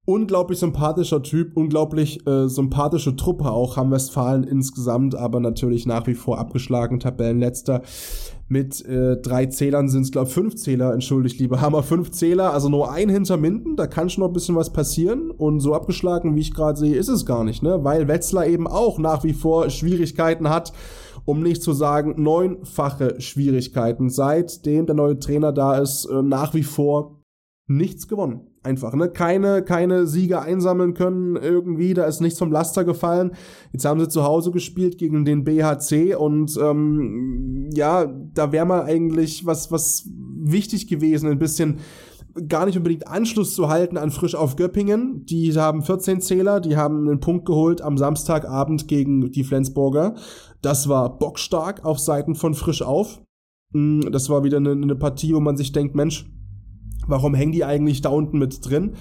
Unglaublich 0.07 0.57
sympathischer 0.57 1.21
Typ, 1.21 1.55
unglaublich 1.55 2.25
äh, 2.25 2.47
sympathische 2.47 3.15
Truppe 3.15 3.51
auch, 3.51 3.77
Hamm 3.77 3.91
Westfalen 3.91 4.43
insgesamt, 4.43 5.13
aber 5.13 5.39
natürlich 5.39 5.85
nach 5.85 6.07
wie 6.07 6.15
vor 6.15 6.39
abgeschlagen, 6.39 6.99
Tabellenletzter. 6.99 7.83
Mit 8.47 8.83
äh, 8.83 9.17
drei 9.17 9.45
Zählern 9.45 9.89
sind 9.89 10.01
es, 10.01 10.11
glaube 10.11 10.27
ich, 10.27 10.33
fünf 10.33 10.55
Zähler, 10.55 10.91
entschuldigt, 10.91 11.39
liebe 11.39 11.61
Hammer, 11.61 11.83
fünf 11.83 12.09
Zähler, 12.09 12.51
also 12.51 12.67
nur 12.67 12.91
ein 12.91 13.09
hinter 13.09 13.37
Minden, 13.37 13.75
da 13.75 13.85
kann 13.85 14.09
schon 14.09 14.23
noch 14.23 14.31
ein 14.31 14.33
bisschen 14.33 14.55
was 14.55 14.73
passieren. 14.73 15.29
Und 15.29 15.59
so 15.59 15.75
abgeschlagen, 15.75 16.35
wie 16.35 16.41
ich 16.41 16.55
gerade 16.55 16.79
sehe, 16.79 16.95
ist 16.95 17.07
es 17.07 17.27
gar 17.27 17.43
nicht, 17.43 17.61
ne? 17.61 17.83
Weil 17.83 18.07
Wetzlar 18.07 18.47
eben 18.47 18.67
auch 18.67 18.97
nach 18.97 19.23
wie 19.23 19.33
vor 19.33 19.69
Schwierigkeiten 19.69 20.49
hat, 20.49 20.73
um 21.25 21.43
nicht 21.43 21.61
zu 21.61 21.73
sagen 21.73 22.15
neunfache 22.17 23.21
Schwierigkeiten. 23.21 24.09
Seitdem 24.09 24.87
der 24.87 24.95
neue 24.95 25.19
Trainer 25.19 25.51
da 25.51 25.77
ist, 25.77 26.05
äh, 26.05 26.23
nach 26.23 26.55
wie 26.55 26.63
vor 26.63 27.21
nichts 27.67 28.07
gewonnen 28.07 28.50
einfach, 28.63 28.93
ne? 28.93 29.09
Keine, 29.09 29.63
keine 29.63 30.05
Siege 30.05 30.41
einsammeln 30.41 30.93
können 30.93 31.35
irgendwie, 31.35 31.93
da 31.93 32.05
ist 32.05 32.21
nichts 32.21 32.39
vom 32.39 32.51
Laster 32.51 32.83
gefallen. 32.83 33.31
Jetzt 33.71 33.85
haben 33.85 33.99
sie 33.99 34.09
zu 34.09 34.23
Hause 34.23 34.51
gespielt 34.51 34.97
gegen 34.97 35.25
den 35.25 35.43
BHC 35.43 36.15
und 36.15 36.57
ähm, 36.61 37.69
ja, 37.73 38.05
da 38.05 38.51
wäre 38.51 38.65
mal 38.65 38.83
eigentlich 38.83 39.45
was, 39.45 39.71
was 39.71 40.07
wichtig 40.43 40.87
gewesen, 40.87 41.29
ein 41.29 41.39
bisschen 41.39 41.79
gar 42.47 42.65
nicht 42.65 42.77
unbedingt 42.77 43.07
Anschluss 43.07 43.55
zu 43.55 43.67
halten 43.67 43.97
an 43.97 44.11
Frisch 44.11 44.35
auf 44.35 44.55
Göppingen. 44.55 45.25
Die 45.25 45.53
haben 45.53 45.81
14 45.81 46.21
Zähler, 46.21 46.59
die 46.59 46.77
haben 46.77 47.07
einen 47.07 47.19
Punkt 47.19 47.45
geholt 47.45 47.81
am 47.81 47.97
Samstagabend 47.97 48.87
gegen 48.87 49.31
die 49.31 49.43
Flensburger. 49.43 50.15
Das 50.61 50.87
war 50.87 51.17
bockstark 51.17 51.83
auf 51.83 51.99
Seiten 51.99 52.35
von 52.35 52.53
Frisch 52.53 52.81
auf. 52.81 53.21
Mm, 53.73 54.01
das 54.11 54.29
war 54.29 54.43
wieder 54.43 54.57
eine, 54.57 54.71
eine 54.71 54.95
Partie, 54.95 55.33
wo 55.33 55.39
man 55.39 55.57
sich 55.57 55.71
denkt, 55.71 55.95
Mensch, 55.95 56.31
Warum 57.11 57.35
hängen 57.35 57.51
die 57.51 57.63
eigentlich 57.63 58.01
da 58.01 58.09
unten 58.09 58.39
mit 58.39 58.67
drin? 58.67 58.93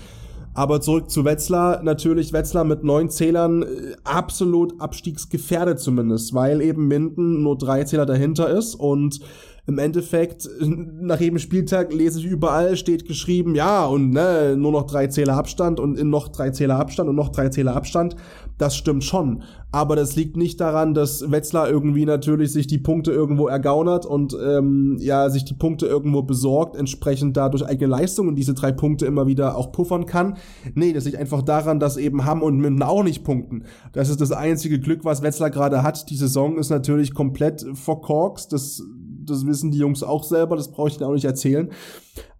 Aber 0.53 0.81
zurück 0.81 1.11
zu 1.11 1.25
Wetzlar. 1.25 1.83
Natürlich 1.83 2.33
Wetzlar 2.33 2.65
mit 2.65 2.83
neun 2.85 3.09
Zählern 3.09 3.63
äh, 3.63 3.67
absolut 4.05 4.81
abstiegsgefährdet 4.81 5.81
zumindest, 5.81 6.35
weil 6.35 6.61
eben 6.61 6.89
Minden 6.89 7.43
nur 7.43 7.57
drei 7.57 7.85
Zähler 7.85 8.05
dahinter 8.05 8.51
ist 8.51 8.75
und 8.75 9.21
im 9.67 9.79
Endeffekt, 9.79 10.49
nach 10.61 11.21
jedem 11.21 11.39
Spieltag 11.39 11.93
lese 11.93 12.19
ich 12.19 12.25
überall, 12.25 12.77
steht 12.77 13.07
geschrieben, 13.07 13.55
ja, 13.55 13.87
und 13.87 14.11
ne, 14.11 14.57
nur 14.57 14.73
noch 14.73 14.85
drei 14.85 15.07
Zähler 15.07 15.35
Abstand 15.35 15.79
und 15.79 15.97
in 15.97 16.11
noch 16.11 16.29
drei 16.29 16.51
Zähler 16.51 16.77
Abstand 16.77 17.09
und 17.09 17.15
noch 17.15 17.29
drei 17.29 17.51
Zähler 17.51 17.77
Abstand. 17.77 18.17
Das 18.61 18.77
stimmt 18.77 19.05
schon. 19.05 19.43
Aber 19.73 19.97
das 19.97 20.17
liegt 20.17 20.37
nicht 20.37 20.61
daran, 20.61 20.93
dass 20.93 21.31
Wetzlar 21.31 21.71
irgendwie 21.71 22.05
natürlich 22.05 22.53
sich 22.53 22.67
die 22.67 22.77
Punkte 22.77 23.11
irgendwo 23.11 23.49
ergaunert 23.49 24.05
und 24.05 24.37
ähm, 24.39 24.99
ja, 25.01 25.31
sich 25.31 25.47
die 25.47 25.55
Punkte 25.55 25.87
irgendwo 25.87 26.21
besorgt, 26.21 26.77
entsprechend 26.77 27.39
dadurch 27.39 27.65
eigene 27.65 27.87
Leistungen 27.87 28.35
diese 28.35 28.53
drei 28.53 28.71
Punkte 28.71 29.07
immer 29.07 29.27
wieder 29.27 29.57
auch 29.57 29.73
puffern 29.73 30.05
kann. 30.05 30.37
Nee, 30.75 30.93
das 30.93 31.07
liegt 31.07 31.17
einfach 31.17 31.41
daran, 31.41 31.81
dass 31.81 31.97
eben 31.97 32.27
Hamm 32.27 32.43
und 32.43 32.59
Minden 32.59 32.83
auch 32.83 33.03
nicht 33.03 33.25
punkten. 33.25 33.65
Das 33.93 34.11
ist 34.11 34.21
das 34.21 34.31
einzige 34.31 34.79
Glück, 34.79 35.07
was 35.07 35.23
Wetzlar 35.23 35.49
gerade 35.49 35.83
hat. 35.83 36.11
Die 36.11 36.17
Saison 36.17 36.59
ist 36.59 36.69
natürlich 36.69 37.15
komplett 37.15 37.65
verkorkst. 37.73 38.53
Das 38.53 38.83
das 39.25 39.47
wissen 39.47 39.71
die 39.71 39.79
Jungs 39.79 40.03
auch 40.03 40.25
selber, 40.25 40.57
das 40.57 40.71
brauche 40.71 40.89
ich 40.89 40.97
ihnen 40.97 41.05
auch 41.05 41.15
nicht 41.15 41.25
erzählen. 41.25 41.71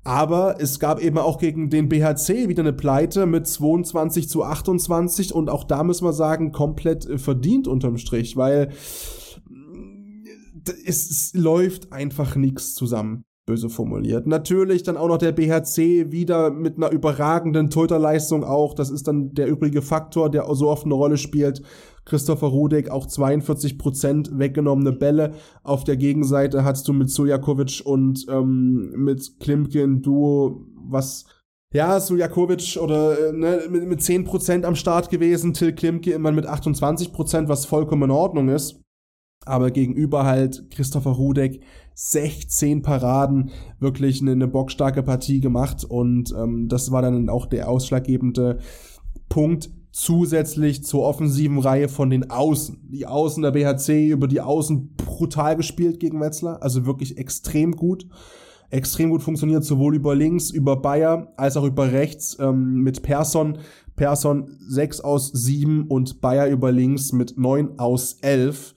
Aber 0.03 0.57
es 0.61 0.79
gab 0.79 1.01
eben 1.01 1.19
auch 1.19 1.39
gegen 1.39 1.69
den 1.69 1.89
BHC 1.89 2.49
wieder 2.49 2.63
eine 2.63 2.73
Pleite 2.73 3.27
mit 3.27 3.47
22 3.47 4.29
zu 4.29 4.45
28 4.45 5.35
und 5.35 5.51
auch 5.51 5.65
da 5.65 5.85
müssen 5.85 6.07
wir 6.07 6.15
sagen, 6.15 6.53
komplett 6.53 7.07
äh, 7.07 7.19
verdient 7.19 7.69
unterm 7.69 7.99
Strich, 7.99 8.37
weil 8.37 8.71
es, 10.85 11.11
es 11.11 11.35
läuft 11.35 11.93
einfach 11.93 12.37
nichts 12.37 12.75
zusammen 12.75 13.25
böse 13.51 13.69
formuliert. 13.69 14.29
Natürlich 14.29 14.85
dann 14.85 14.97
auch 14.97 15.09
noch 15.09 15.19
der 15.19 15.33
BHC 15.33 16.13
wieder 16.13 16.51
mit 16.51 16.77
einer 16.77 16.91
überragenden 16.91 17.69
Torhüterleistung 17.69 18.45
auch. 18.45 18.75
Das 18.75 18.91
ist 18.91 19.09
dann 19.09 19.35
der 19.35 19.49
übrige 19.49 19.83
Faktor, 19.83 20.31
der 20.31 20.47
so 20.55 20.69
oft 20.69 20.85
eine 20.85 20.95
Rolle 20.95 21.17
spielt. 21.17 21.63
Christopher 22.05 22.47
Rudek 22.47 22.91
auch 22.91 23.07
42 23.07 23.77
Prozent 23.77 24.39
weggenommene 24.39 24.93
Bälle. 24.93 25.33
Auf 25.65 25.83
der 25.83 25.97
Gegenseite 25.97 26.65
hast 26.65 26.87
du 26.87 26.93
mit 26.93 27.11
Sojakovic 27.11 27.83
und 27.85 28.25
ähm, 28.29 28.93
mit 28.97 29.41
Klimke 29.41 29.83
ein 29.83 30.01
Duo, 30.01 30.65
was 30.89 31.25
ja, 31.73 31.99
Sujakovic 31.99 32.79
oder 32.81 33.31
äh, 33.31 33.33
ne, 33.33 33.63
mit, 33.69 33.85
mit 33.89 34.01
10% 34.01 34.65
am 34.65 34.77
Start 34.77 35.11
gewesen, 35.11 35.55
Till 35.55 35.73
Klimke 35.73 36.13
immer 36.13 36.31
mit 36.31 36.49
28%, 36.49 37.49
was 37.49 37.67
vollkommen 37.67 38.05
in 38.05 38.11
Ordnung 38.11 38.49
ist. 38.49 38.81
Aber 39.47 39.71
gegenüber 39.71 40.25
halt 40.25 40.71
Christopher 40.71 41.13
Rudek 41.13 41.63
16 41.95 42.83
Paraden, 42.83 43.51
wirklich 43.79 44.21
eine, 44.21 44.33
eine 44.33 44.49
bockstarke 44.49 45.03
Partie 45.03 45.41
gemacht 45.41 45.85
und 45.85 46.35
ähm, 46.37 46.69
das 46.69 46.93
war 46.93 47.03
dann 47.03 47.29
auch 47.29 47.47
der 47.47 47.69
ausschlaggebende 47.69 48.59
Punkt 49.29 49.71
zusätzlich 49.93 50.85
zur 50.85 51.03
offensiven 51.03 51.59
Reihe 51.59 51.89
von 51.89 52.11
den 52.11 52.31
Außen. 52.31 52.89
Die 52.91 53.07
Außen 53.07 53.43
der 53.43 53.51
BHC 53.51 54.09
über 54.09 54.29
die 54.29 54.41
Außen 54.41 54.95
brutal 54.97 55.57
gespielt 55.57 56.01
gegen 56.01 56.21
Wetzlar, 56.21 56.63
also 56.63 56.87
wirklich 56.87 57.19
extrem 57.19 57.77
gut. 57.77 58.07
Extrem 58.71 59.11
gut 59.11 59.23
funktioniert, 59.23 59.65
sowohl 59.65 59.97
über 59.97 60.15
links, 60.15 60.51
über 60.51 60.77
Bayer, 60.77 61.33
als 61.37 61.57
auch 61.57 61.65
über 61.65 61.91
rechts 61.91 62.39
ähm, 62.41 62.83
mit 62.83 63.03
Persson. 63.03 63.59
Persson 63.97 64.57
6 64.69 65.01
aus 65.01 65.33
7 65.33 65.89
und 65.89 66.21
Bayer 66.21 66.47
über 66.47 66.71
links 66.71 67.13
mit 67.13 67.37
9 67.37 67.81
aus 67.81 68.19
11 68.23 68.75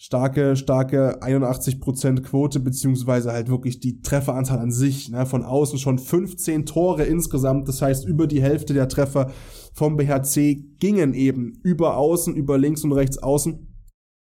starke, 0.00 0.56
starke 0.56 1.22
81% 1.22 2.22
Quote, 2.22 2.58
beziehungsweise 2.58 3.32
halt 3.32 3.50
wirklich 3.50 3.80
die 3.80 4.00
Trefferanzahl 4.00 4.58
an 4.58 4.72
sich, 4.72 5.10
ne, 5.10 5.26
von 5.26 5.44
außen 5.44 5.78
schon 5.78 5.98
15 5.98 6.64
Tore 6.64 7.04
insgesamt, 7.04 7.68
das 7.68 7.82
heißt 7.82 8.06
über 8.06 8.26
die 8.26 8.40
Hälfte 8.40 8.72
der 8.72 8.88
Treffer 8.88 9.30
vom 9.74 9.98
BHC 9.98 10.64
gingen 10.78 11.12
eben 11.12 11.52
über 11.62 11.98
außen, 11.98 12.34
über 12.34 12.56
links 12.56 12.82
und 12.82 12.92
rechts 12.92 13.18
außen. 13.18 13.66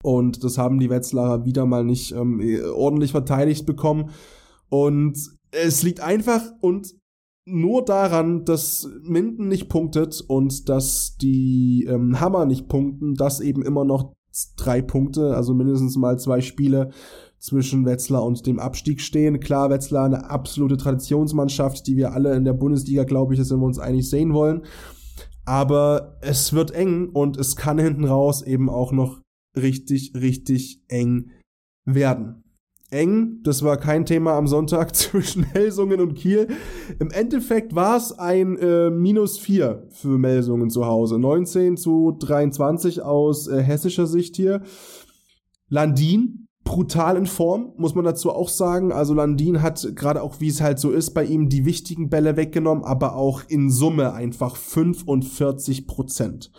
Und 0.02 0.42
das 0.42 0.58
haben 0.58 0.80
die 0.80 0.90
Wetzlarer 0.90 1.44
wieder 1.44 1.66
mal 1.66 1.84
nicht 1.84 2.12
ähm, 2.12 2.42
ordentlich 2.74 3.12
verteidigt 3.12 3.64
bekommen. 3.64 4.10
Und 4.70 5.18
es 5.52 5.82
liegt 5.82 6.00
einfach 6.00 6.42
und 6.60 6.94
nur 7.46 7.84
daran, 7.84 8.44
dass 8.44 8.88
Minden 9.02 9.46
nicht 9.46 9.68
punktet 9.68 10.20
und 10.26 10.68
dass 10.68 11.16
die 11.16 11.86
ähm, 11.88 12.18
Hammer 12.18 12.44
nicht 12.46 12.68
punkten, 12.68 13.14
dass 13.14 13.40
eben 13.40 13.62
immer 13.62 13.84
noch 13.84 14.14
drei 14.56 14.82
Punkte, 14.82 15.34
also 15.34 15.54
mindestens 15.54 15.96
mal 15.96 16.18
zwei 16.18 16.40
Spiele 16.40 16.90
zwischen 17.38 17.86
Wetzlar 17.86 18.22
und 18.22 18.46
dem 18.46 18.58
Abstieg 18.58 19.00
stehen. 19.00 19.40
Klar, 19.40 19.70
Wetzlar 19.70 20.04
eine 20.04 20.30
absolute 20.30 20.76
Traditionsmannschaft, 20.76 21.86
die 21.86 21.96
wir 21.96 22.12
alle 22.12 22.34
in 22.34 22.44
der 22.44 22.52
Bundesliga, 22.52 23.04
glaube 23.04 23.34
ich, 23.34 23.38
das 23.38 23.48
sind 23.48 23.60
wir 23.60 23.66
uns 23.66 23.78
einig 23.78 24.08
sehen 24.08 24.34
wollen. 24.34 24.62
Aber 25.46 26.18
es 26.20 26.52
wird 26.52 26.70
eng 26.70 27.08
und 27.08 27.38
es 27.38 27.56
kann 27.56 27.78
hinten 27.78 28.04
raus 28.04 28.42
eben 28.42 28.68
auch 28.68 28.92
noch 28.92 29.20
richtig, 29.56 30.12
richtig 30.14 30.82
eng 30.88 31.30
werden 31.86 32.44
eng. 32.90 33.40
Das 33.42 33.62
war 33.62 33.76
kein 33.76 34.04
Thema 34.04 34.34
am 34.34 34.46
Sonntag 34.46 34.94
zwischen 34.96 35.46
Melsungen 35.54 36.00
und 36.00 36.14
Kiel. 36.14 36.48
Im 36.98 37.10
Endeffekt 37.10 37.74
war 37.74 37.96
es 37.96 38.18
ein 38.18 38.56
äh, 38.58 38.90
Minus 38.90 39.38
4 39.38 39.86
für 39.90 40.18
Melsungen 40.18 40.70
zu 40.70 40.86
Hause. 40.86 41.18
19 41.18 41.76
zu 41.76 42.16
23 42.18 43.02
aus 43.02 43.48
äh, 43.48 43.62
hessischer 43.62 44.06
Sicht 44.06 44.36
hier. 44.36 44.62
Landin, 45.68 46.48
brutal 46.64 47.16
in 47.16 47.26
Form, 47.26 47.72
muss 47.76 47.94
man 47.94 48.04
dazu 48.04 48.30
auch 48.30 48.48
sagen. 48.48 48.92
Also 48.92 49.14
Landin 49.14 49.62
hat 49.62 49.92
gerade 49.94 50.22
auch, 50.22 50.40
wie 50.40 50.48
es 50.48 50.60
halt 50.60 50.78
so 50.78 50.90
ist, 50.90 51.14
bei 51.14 51.24
ihm 51.24 51.48
die 51.48 51.64
wichtigen 51.64 52.10
Bälle 52.10 52.36
weggenommen, 52.36 52.84
aber 52.84 53.16
auch 53.16 53.42
in 53.48 53.70
Summe 53.70 54.12
einfach 54.12 54.56
45 54.56 55.86
Prozent. 55.86 56.50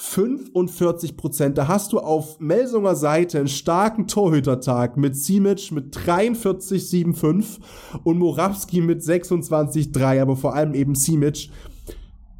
45 0.00 1.18
Prozent. 1.18 1.58
Da 1.58 1.68
hast 1.68 1.92
du 1.92 1.98
auf 1.98 2.40
Melsunger 2.40 2.94
Seite 2.94 3.38
einen 3.38 3.48
starken 3.48 4.06
Torhütertag 4.06 4.96
mit 4.96 5.14
Simic 5.14 5.70
mit 5.72 5.94
43,75 5.94 7.58
und 8.02 8.18
Morawski 8.18 8.80
mit 8.80 9.02
26,3, 9.02 10.22
aber 10.22 10.36
vor 10.36 10.54
allem 10.54 10.72
eben 10.72 10.94
Simic. 10.94 11.50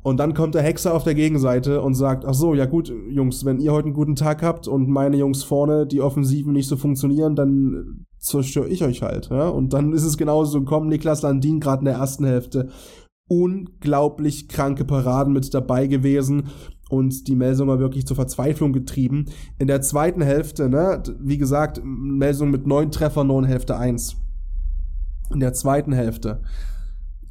Und 0.03 0.17
dann 0.17 0.33
kommt 0.33 0.55
der 0.55 0.63
Hexer 0.63 0.95
auf 0.95 1.05
der 1.05 1.15
Gegenseite 1.15 1.83
und 1.83 1.93
sagt, 1.93 2.25
ach 2.25 2.33
so, 2.33 2.55
ja 2.55 2.65
gut, 2.65 2.91
Jungs, 3.11 3.45
wenn 3.45 3.61
ihr 3.61 3.73
heute 3.73 3.87
einen 3.87 3.95
guten 3.95 4.17
Tag 4.17 4.43
habt 4.43 4.67
und 4.67 4.89
meine 4.89 5.19
Jungs 5.19 5.43
vorne, 5.43 5.87
die 5.87 6.01
Offensiven 6.01 6.55
nicht 6.55 6.69
so 6.69 6.79
funktionieren, 6.79 7.37
dann 7.37 8.07
zerstöre 8.19 8.69
ich 8.69 8.83
euch 8.83 9.03
halt. 9.03 9.29
Ja? 9.29 9.49
Und 9.49 9.75
dann 9.75 9.93
ist 9.93 10.05
es 10.05 10.17
genauso 10.17 10.61
gekommen, 10.61 10.89
Niklas 10.89 11.21
Landin 11.21 11.61
gerade 11.61 11.81
in 11.81 11.85
der 11.87 11.97
ersten 11.97 12.25
Hälfte. 12.25 12.71
Unglaublich 13.29 14.49
kranke 14.49 14.87
Paraden 14.87 15.35
mit 15.35 15.53
dabei 15.53 15.87
gewesen 15.87 16.45
und 16.91 17.29
die 17.29 17.37
Melsunger 17.37 17.79
wirklich 17.79 18.07
zur 18.07 18.17
Verzweiflung 18.17 18.73
getrieben. 18.73 19.27
In 19.59 19.69
der 19.69 19.81
zweiten 19.81 20.23
Hälfte, 20.23 20.69
ne, 20.69 21.03
wie 21.21 21.39
gesagt, 21.39 21.81
Melsung 21.85 22.51
mit 22.51 22.67
neun 22.67 22.91
Treffern, 22.91 23.29
neun 23.29 23.45
Hälfte 23.45 23.77
eins. 23.77 24.17
In 25.33 25.41
der 25.41 25.55
zweiten 25.55 25.93
Hälfte 25.93 26.43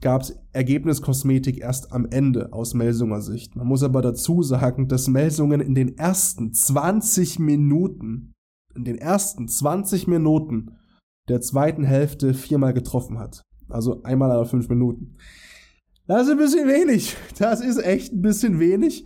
gab 0.01 0.21
es 0.21 0.39
Ergebniskosmetik 0.53 1.59
erst 1.59 1.91
am 1.91 2.05
Ende 2.05 2.53
aus 2.53 2.73
Melsunger 2.73 3.21
Sicht. 3.21 3.57
Man 3.57 3.67
muss 3.67 3.83
aber 3.83 4.01
dazu 4.01 4.41
sagen, 4.41 4.87
dass 4.87 5.09
Melsungen 5.09 5.59
in 5.59 5.75
den 5.75 5.97
ersten 5.97 6.53
20 6.53 7.39
Minuten, 7.39 8.31
in 8.75 8.85
den 8.85 8.97
ersten 8.97 9.49
20 9.49 10.07
Minuten 10.07 10.77
der 11.27 11.41
zweiten 11.41 11.83
Hälfte 11.83 12.33
viermal 12.33 12.73
getroffen 12.73 13.19
hat. 13.19 13.43
Also 13.67 14.01
einmal 14.03 14.31
alle 14.31 14.45
fünf 14.45 14.69
Minuten. 14.69 15.17
Das 16.07 16.23
ist 16.23 16.31
ein 16.31 16.37
bisschen 16.37 16.67
wenig. 16.67 17.15
Das 17.37 17.61
ist 17.61 17.77
echt 17.77 18.13
ein 18.13 18.21
bisschen 18.21 18.59
wenig. 18.59 19.05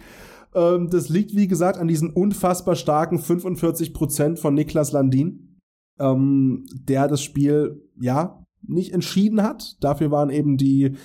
Ähm, 0.56 0.90
das 0.90 1.10
liegt, 1.10 1.36
wie 1.36 1.48
gesagt, 1.48 1.78
an 1.78 1.88
diesen 1.88 2.12
unfassbar 2.12 2.76
starken 2.76 3.20
45% 3.20 4.38
von 4.38 4.54
Niklas 4.54 4.92
Landin, 4.92 5.60
ähm, 6.00 6.66
der 6.74 7.08
das 7.08 7.22
Spiel, 7.22 7.82
ja, 8.00 8.44
nicht 8.66 8.94
entschieden 8.94 9.44
hat. 9.44 9.78
Dafür 9.84 10.12
waren 10.12 10.30
eben 10.30 10.58
die, 10.58 10.96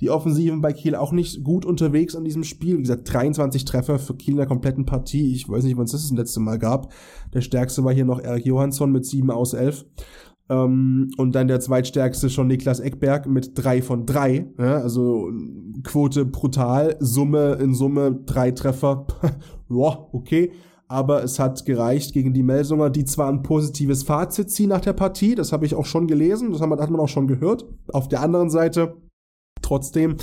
die 0.00 0.10
Offensiven 0.10 0.60
bei 0.60 0.72
Kiel 0.72 0.94
auch 0.94 1.12
nicht 1.12 1.42
gut 1.42 1.64
unterwegs 1.64 2.14
an 2.14 2.24
diesem 2.24 2.44
Spiel. 2.44 2.78
Wie 2.78 2.82
gesagt, 2.82 3.12
23 3.12 3.64
Treffer 3.64 3.98
für 3.98 4.14
Kiel 4.14 4.34
in 4.34 4.38
der 4.38 4.46
kompletten 4.46 4.86
Partie. 4.86 5.32
Ich 5.32 5.48
weiß 5.48 5.64
nicht, 5.64 5.76
wann 5.76 5.84
es 5.84 5.92
das 5.92 6.02
das 6.02 6.16
letzte 6.16 6.40
Mal 6.40 6.58
gab. 6.58 6.92
Der 7.34 7.40
stärkste 7.40 7.84
war 7.84 7.92
hier 7.92 8.04
noch 8.04 8.20
Erik 8.20 8.46
Johansson 8.46 8.92
mit 8.92 9.04
7 9.04 9.30
aus 9.30 9.52
11. 9.52 9.84
Ähm, 10.50 11.10
und 11.16 11.34
dann 11.34 11.48
der 11.48 11.60
zweitstärkste 11.60 12.30
schon 12.30 12.46
Niklas 12.46 12.80
Eckberg 12.80 13.26
mit 13.26 13.52
drei 13.54 13.82
von 13.82 14.06
drei. 14.06 14.46
Ja, 14.58 14.78
also 14.78 15.30
Quote 15.84 16.24
brutal, 16.24 16.96
Summe 17.00 17.58
in 17.60 17.74
Summe 17.74 18.20
drei 18.24 18.50
Treffer. 18.50 19.06
ja, 19.68 20.08
okay. 20.12 20.52
Aber 20.90 21.22
es 21.22 21.38
hat 21.38 21.66
gereicht 21.66 22.14
gegen 22.14 22.32
die 22.32 22.42
Melsunger, 22.42 22.88
die 22.88 23.04
zwar 23.04 23.28
ein 23.28 23.42
positives 23.42 24.04
Fazit 24.04 24.50
ziehen 24.50 24.70
nach 24.70 24.80
der 24.80 24.94
Partie, 24.94 25.34
das 25.34 25.52
habe 25.52 25.66
ich 25.66 25.74
auch 25.74 25.84
schon 25.84 26.06
gelesen, 26.06 26.50
das 26.50 26.62
hat 26.62 26.68
man, 26.70 26.80
hat 26.80 26.90
man 26.90 27.00
auch 27.00 27.08
schon 27.08 27.26
gehört. 27.26 27.66
Auf 27.92 28.08
der 28.08 28.22
anderen 28.22 28.48
Seite, 28.48 28.96
trotzdem 29.60 30.16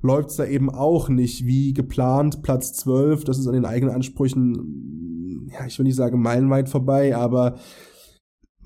läuft 0.00 0.30
es 0.30 0.36
da 0.36 0.46
eben 0.46 0.70
auch 0.70 1.10
nicht 1.10 1.44
wie 1.44 1.74
geplant. 1.74 2.42
Platz 2.42 2.72
12, 2.72 3.24
das 3.24 3.38
ist 3.38 3.46
an 3.46 3.52
den 3.52 3.66
eigenen 3.66 3.94
Ansprüchen, 3.94 5.50
ja, 5.52 5.66
ich 5.66 5.78
will 5.78 5.84
nicht 5.84 5.96
sagen 5.96 6.22
meilenweit 6.22 6.70
vorbei, 6.70 7.14
aber 7.14 7.56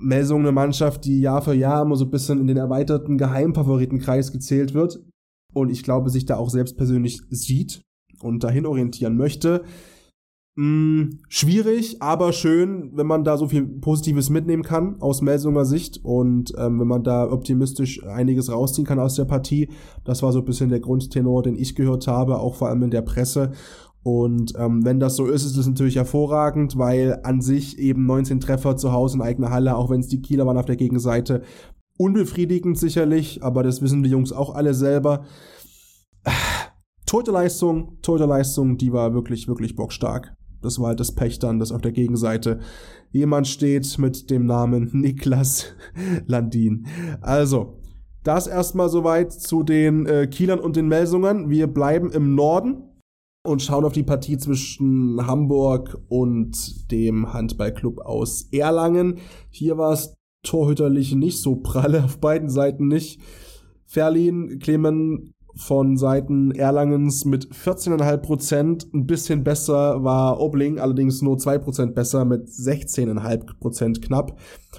Melsung 0.00 0.40
eine 0.40 0.52
Mannschaft, 0.52 1.04
die 1.04 1.20
Jahr 1.20 1.42
für 1.42 1.54
Jahr 1.54 1.82
immer 1.82 1.96
so 1.96 2.04
ein 2.04 2.10
bisschen 2.10 2.40
in 2.40 2.46
den 2.46 2.56
erweiterten 2.56 3.18
Geheimfavoritenkreis 3.18 4.32
gezählt 4.32 4.74
wird 4.74 5.00
und 5.52 5.70
ich 5.70 5.82
glaube, 5.82 6.10
sich 6.10 6.26
da 6.26 6.36
auch 6.36 6.50
selbst 6.50 6.76
persönlich 6.76 7.22
sieht 7.30 7.82
und 8.22 8.44
dahin 8.44 8.66
orientieren 8.66 9.16
möchte. 9.16 9.64
Hm, 10.58 11.20
schwierig, 11.28 12.02
aber 12.02 12.32
schön, 12.32 12.90
wenn 12.94 13.06
man 13.06 13.24
da 13.24 13.38
so 13.38 13.46
viel 13.46 13.62
Positives 13.66 14.30
mitnehmen 14.30 14.64
kann 14.64 15.00
aus 15.00 15.22
Melsunger 15.22 15.64
Sicht 15.64 16.00
und 16.02 16.52
ähm, 16.58 16.80
wenn 16.80 16.88
man 16.88 17.04
da 17.04 17.30
optimistisch 17.30 18.04
einiges 18.04 18.50
rausziehen 18.50 18.86
kann 18.86 18.98
aus 18.98 19.14
der 19.14 19.26
Partie. 19.26 19.68
Das 20.04 20.22
war 20.22 20.32
so 20.32 20.40
ein 20.40 20.44
bisschen 20.44 20.68
der 20.68 20.80
Grundtenor, 20.80 21.42
den 21.44 21.56
ich 21.56 21.76
gehört 21.76 22.08
habe, 22.08 22.40
auch 22.40 22.56
vor 22.56 22.68
allem 22.68 22.82
in 22.82 22.90
der 22.90 23.02
Presse. 23.02 23.52
Und 24.02 24.54
ähm, 24.56 24.84
wenn 24.84 24.98
das 24.98 25.16
so 25.16 25.26
ist, 25.26 25.44
ist 25.44 25.56
es 25.56 25.66
natürlich 25.66 25.96
hervorragend, 25.96 26.78
weil 26.78 27.20
an 27.22 27.42
sich 27.42 27.78
eben 27.78 28.06
19 28.06 28.40
Treffer 28.40 28.76
zu 28.76 28.92
Hause 28.92 29.18
in 29.18 29.22
eigener 29.22 29.50
Halle, 29.50 29.76
auch 29.76 29.90
wenn 29.90 30.00
es 30.00 30.08
die 30.08 30.22
Kieler 30.22 30.46
waren 30.46 30.56
auf 30.56 30.64
der 30.64 30.76
Gegenseite, 30.76 31.42
unbefriedigend 31.98 32.78
sicherlich, 32.78 33.42
aber 33.42 33.62
das 33.62 33.82
wissen 33.82 34.02
die 34.02 34.08
Jungs 34.08 34.32
auch 34.32 34.54
alle 34.54 34.72
selber. 34.72 35.24
Tote 37.06 37.32
Leistung, 37.32 37.98
tote 38.02 38.24
Leistung, 38.24 38.78
die 38.78 38.92
war 38.92 39.12
wirklich, 39.12 39.48
wirklich 39.48 39.74
bockstark. 39.74 40.32
Das 40.62 40.78
war 40.78 40.88
halt 40.88 41.00
das 41.00 41.12
Pech 41.12 41.40
dann, 41.40 41.58
dass 41.58 41.72
auf 41.72 41.80
der 41.80 41.90
Gegenseite 41.90 42.60
jemand 43.10 43.48
steht 43.48 43.98
mit 43.98 44.30
dem 44.30 44.46
Namen 44.46 44.90
Niklas 44.92 45.66
Landin. 46.26 46.86
Also, 47.20 47.80
das 48.22 48.46
erstmal 48.46 48.88
soweit 48.88 49.32
zu 49.32 49.64
den 49.64 50.06
äh, 50.06 50.28
Kielern 50.28 50.60
und 50.60 50.76
den 50.76 50.86
Melsungern. 50.86 51.50
Wir 51.50 51.66
bleiben 51.66 52.12
im 52.12 52.36
Norden 52.36 52.89
und 53.42 53.62
schauen 53.62 53.85
auf 53.85 53.92
die 53.92 54.03
Partie 54.03 54.37
zwischen 54.38 55.26
Hamburg 55.26 55.98
und 56.09 56.90
dem 56.90 57.33
Handballclub 57.33 58.00
aus 58.00 58.48
Erlangen. 58.53 59.18
Hier 59.50 59.79
war 59.79 59.92
es 59.92 60.14
torhüterlich 60.42 61.14
nicht 61.14 61.40
so 61.40 61.57
pralle, 61.57 62.05
auf 62.05 62.18
beiden 62.18 62.50
Seiten 62.50 62.88
nicht. 62.88 63.20
Ferlin, 63.87 64.59
Clemen 64.59 65.33
von 65.57 65.96
Seiten 65.96 66.53
Erlangens 66.53 67.24
mit 67.24 67.48
14,5 67.48 68.16
Prozent. 68.18 68.87
Ein 68.94 69.07
bisschen 69.07 69.42
besser 69.42 70.05
war 70.05 70.38
Obling, 70.40 70.79
allerdings 70.79 71.22
nur 71.22 71.38
2 71.38 71.59
Prozent 71.59 71.94
besser 71.94 72.24
mit 72.24 72.46
16,5 72.46 73.59
Prozent 73.59 74.03
knapp. 74.03 74.38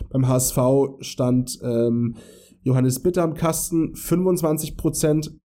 Beim 0.09 0.27
HSV 0.27 0.57
stand 0.99 1.59
ähm, 1.63 2.15
Johannes 2.63 3.01
Bitter 3.01 3.23
am 3.23 3.33
Kasten, 3.33 3.95
25 3.95 4.77
Prozent 4.77 5.40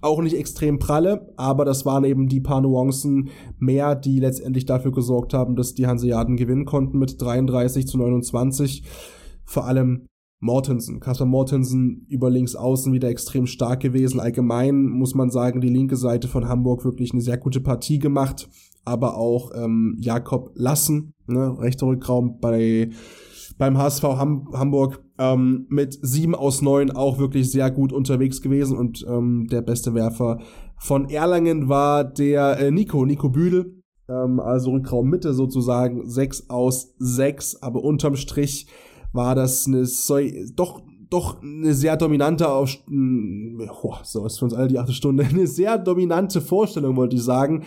auch 0.00 0.20
nicht 0.20 0.36
extrem 0.36 0.78
pralle, 0.78 1.32
aber 1.36 1.64
das 1.64 1.86
waren 1.86 2.04
eben 2.04 2.28
die 2.28 2.40
paar 2.40 2.60
Nuancen 2.60 3.30
mehr, 3.58 3.94
die 3.94 4.20
letztendlich 4.20 4.66
dafür 4.66 4.92
gesorgt 4.92 5.32
haben, 5.32 5.56
dass 5.56 5.74
die 5.74 5.86
Hanseaten 5.86 6.36
gewinnen 6.36 6.66
konnten 6.66 6.98
mit 6.98 7.20
33 7.20 7.86
zu 7.86 7.98
29. 7.98 8.82
Vor 9.44 9.66
allem 9.66 10.06
Mortensen. 10.40 11.00
Kasper 11.00 11.24
Mortensen 11.24 12.06
über 12.08 12.28
links 12.28 12.54
außen 12.54 12.92
wieder 12.92 13.08
extrem 13.08 13.46
stark 13.46 13.80
gewesen. 13.80 14.20
Allgemein 14.20 14.84
muss 14.84 15.14
man 15.14 15.30
sagen, 15.30 15.62
die 15.62 15.70
linke 15.70 15.96
Seite 15.96 16.28
von 16.28 16.48
Hamburg 16.48 16.84
wirklich 16.84 17.12
eine 17.12 17.22
sehr 17.22 17.38
gute 17.38 17.60
Partie 17.60 17.98
gemacht. 17.98 18.48
Aber 18.84 19.16
auch 19.16 19.52
ähm, 19.54 19.96
Jakob 19.98 20.50
Lassen, 20.54 21.14
ne, 21.26 21.56
rechter 21.58 21.86
Rückraum 21.86 22.40
bei 22.40 22.90
beim 23.56 23.78
HSV 23.78 24.02
Ham 24.02 24.48
Hamburg 24.52 25.03
ähm, 25.18 25.66
mit 25.68 25.98
sieben 26.02 26.34
aus 26.34 26.62
neun 26.62 26.90
auch 26.90 27.18
wirklich 27.18 27.50
sehr 27.50 27.70
gut 27.70 27.92
unterwegs 27.92 28.42
gewesen. 28.42 28.76
Und 28.76 29.04
ähm, 29.08 29.46
der 29.50 29.62
beste 29.62 29.94
Werfer 29.94 30.40
von 30.78 31.08
Erlangen 31.08 31.68
war 31.68 32.04
der 32.04 32.58
äh, 32.58 32.70
Nico, 32.70 33.04
Nico 33.04 33.28
Büdel. 33.28 33.80
Ähm, 34.08 34.40
also 34.40 34.72
Rückraummitte 34.72 35.34
sozusagen 35.34 36.08
6 36.08 36.50
aus 36.50 36.94
6, 36.98 37.62
aber 37.62 37.82
unterm 37.82 38.16
Strich 38.16 38.66
war 39.12 39.34
das 39.34 39.66
eine 39.66 39.86
doch 40.56 40.82
doch 41.10 41.40
eine 41.42 41.74
sehr 41.74 41.96
dominante 41.96 42.48
auf 42.48 42.76
oh, 42.88 43.94
so 44.02 44.26
ist 44.26 44.38
für 44.38 44.46
uns 44.46 44.54
alle 44.54 44.68
die 44.68 44.78
achte 44.78 44.92
Stunde 44.92 45.24
eine 45.30 45.46
sehr 45.46 45.78
dominante 45.78 46.40
Vorstellung 46.40 46.96
wollte 46.96 47.16
ich 47.16 47.22
sagen 47.22 47.62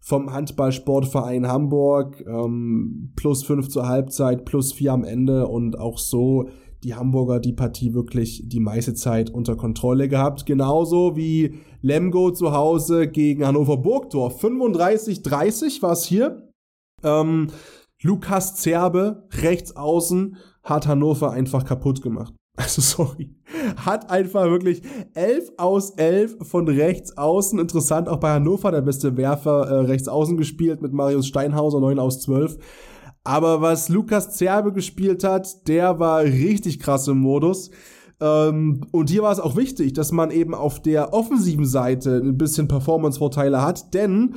vom 0.00 0.32
Handballsportverein 0.32 1.48
Hamburg. 1.48 2.24
Ähm, 2.26 3.12
plus 3.16 3.42
fünf 3.42 3.68
zur 3.68 3.88
Halbzeit 3.88 4.44
plus 4.44 4.72
vier 4.72 4.92
am 4.92 5.04
Ende 5.04 5.46
und 5.46 5.78
auch 5.78 5.98
so 5.98 6.48
die 6.84 6.94
Hamburger 6.94 7.40
die 7.40 7.52
Partie 7.52 7.94
wirklich 7.94 8.42
die 8.46 8.60
meiste 8.60 8.94
Zeit 8.94 9.30
unter 9.30 9.56
Kontrolle 9.56 10.08
gehabt. 10.08 10.46
Genauso 10.46 11.16
wie 11.16 11.54
Lemgo 11.82 12.30
zu 12.30 12.52
Hause 12.52 13.08
gegen 13.08 13.46
Hannover 13.46 13.78
Burgdorf. 13.78 14.42
35-30 14.42 15.82
war 15.82 15.92
es 15.92 16.04
hier. 16.04 16.48
Ähm, 17.02 17.48
Lukas 18.02 18.54
Zerbe, 18.56 19.26
rechts 19.42 19.74
außen, 19.76 20.36
hat 20.62 20.86
Hannover 20.86 21.32
einfach 21.32 21.64
kaputt 21.64 22.02
gemacht. 22.02 22.34
Also 22.58 22.82
sorry. 22.82 23.36
Hat 23.76 24.10
einfach 24.10 24.46
wirklich 24.46 24.82
11 25.14 25.52
aus 25.58 25.90
11 25.90 26.38
von 26.42 26.66
rechts 26.66 27.16
außen. 27.16 27.56
Interessant, 27.56 28.08
auch 28.08 28.18
bei 28.18 28.30
Hannover 28.32 28.72
der 28.72 28.80
beste 28.80 29.16
Werfer 29.16 29.68
äh, 29.68 29.74
rechts 29.84 30.08
außen 30.08 30.36
gespielt 30.36 30.82
mit 30.82 30.92
Marius 30.92 31.28
Steinhauser 31.28 31.78
9 31.78 32.00
aus 32.00 32.20
12. 32.20 32.58
Aber 33.28 33.60
was 33.60 33.90
Lukas 33.90 34.34
Zerbe 34.36 34.72
gespielt 34.72 35.22
hat, 35.22 35.68
der 35.68 35.98
war 35.98 36.22
richtig 36.22 36.80
krass 36.80 37.08
im 37.08 37.18
Modus. 37.18 37.70
Ähm, 38.22 38.80
und 38.90 39.10
hier 39.10 39.20
war 39.20 39.32
es 39.32 39.38
auch 39.38 39.54
wichtig, 39.54 39.92
dass 39.92 40.12
man 40.12 40.30
eben 40.30 40.54
auf 40.54 40.80
der 40.80 41.12
offensiven 41.12 41.66
Seite 41.66 42.22
ein 42.24 42.38
bisschen 42.38 42.68
Performance-Vorteile 42.68 43.60
hat, 43.60 43.92
denn 43.92 44.36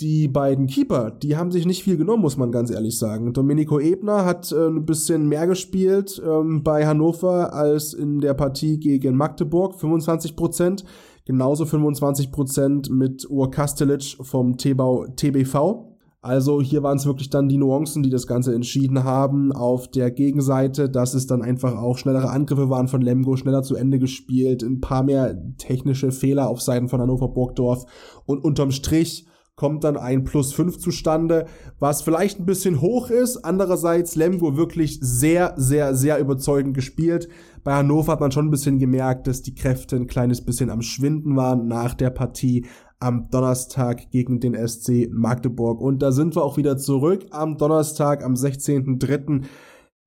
die 0.00 0.28
beiden 0.28 0.66
Keeper, 0.66 1.10
die 1.10 1.38
haben 1.38 1.50
sich 1.50 1.64
nicht 1.64 1.82
viel 1.82 1.96
genommen, 1.96 2.20
muss 2.20 2.36
man 2.36 2.52
ganz 2.52 2.70
ehrlich 2.70 2.98
sagen. 2.98 3.32
Domenico 3.32 3.80
Ebner 3.80 4.26
hat 4.26 4.52
äh, 4.52 4.66
ein 4.66 4.84
bisschen 4.84 5.26
mehr 5.26 5.46
gespielt 5.46 6.20
ähm, 6.22 6.62
bei 6.62 6.86
Hannover 6.86 7.54
als 7.54 7.94
in 7.94 8.20
der 8.20 8.34
Partie 8.34 8.78
gegen 8.78 9.16
Magdeburg, 9.16 9.80
25 9.80 10.36
Prozent. 10.36 10.84
Genauso 11.24 11.64
25 11.64 12.30
Prozent 12.30 12.90
mit 12.90 13.24
Ur 13.30 13.50
Kastelic 13.50 14.18
vom 14.20 14.58
TBV. 14.58 15.87
Also 16.28 16.60
hier 16.60 16.82
waren 16.82 16.98
es 16.98 17.06
wirklich 17.06 17.30
dann 17.30 17.48
die 17.48 17.56
Nuancen, 17.56 18.02
die 18.02 18.10
das 18.10 18.26
Ganze 18.26 18.54
entschieden 18.54 19.02
haben. 19.02 19.50
Auf 19.50 19.88
der 19.88 20.10
Gegenseite, 20.10 20.90
dass 20.90 21.14
es 21.14 21.26
dann 21.26 21.40
einfach 21.40 21.74
auch 21.78 21.96
schnellere 21.96 22.28
Angriffe 22.28 22.68
waren 22.68 22.86
von 22.86 23.00
Lemgo, 23.00 23.36
schneller 23.36 23.62
zu 23.62 23.76
Ende 23.76 23.98
gespielt, 23.98 24.62
ein 24.62 24.82
paar 24.82 25.02
mehr 25.02 25.40
technische 25.56 26.12
Fehler 26.12 26.50
auf 26.50 26.60
Seiten 26.60 26.90
von 26.90 27.00
Hannover 27.00 27.28
Burgdorf 27.28 27.86
und 28.26 28.44
unterm 28.44 28.72
Strich 28.72 29.26
kommt 29.56 29.84
dann 29.84 29.96
ein 29.96 30.24
Plus 30.24 30.52
5 30.52 30.78
zustande, 30.78 31.46
was 31.80 32.02
vielleicht 32.02 32.38
ein 32.38 32.46
bisschen 32.46 32.82
hoch 32.82 33.08
ist. 33.08 33.38
Andererseits 33.38 34.14
Lemgo 34.14 34.58
wirklich 34.58 34.98
sehr, 35.00 35.54
sehr, 35.56 35.94
sehr 35.94 36.18
überzeugend 36.18 36.74
gespielt. 36.74 37.28
Bei 37.64 37.72
Hannover 37.72 38.12
hat 38.12 38.20
man 38.20 38.32
schon 38.32 38.48
ein 38.48 38.52
bisschen 38.52 38.78
gemerkt, 38.78 39.26
dass 39.26 39.40
die 39.40 39.54
Kräfte 39.54 39.96
ein 39.96 40.06
kleines 40.06 40.42
bisschen 40.44 40.68
am 40.68 40.82
Schwinden 40.82 41.36
waren 41.36 41.68
nach 41.68 41.94
der 41.94 42.10
Partie 42.10 42.66
am 43.00 43.30
Donnerstag 43.30 44.10
gegen 44.10 44.40
den 44.40 44.54
SC 44.54 45.08
Magdeburg. 45.10 45.80
Und 45.80 46.00
da 46.00 46.12
sind 46.12 46.34
wir 46.36 46.42
auch 46.42 46.56
wieder 46.56 46.76
zurück 46.78 47.26
am 47.30 47.56
Donnerstag, 47.56 48.24
am 48.24 48.34
16.03. 48.34 49.44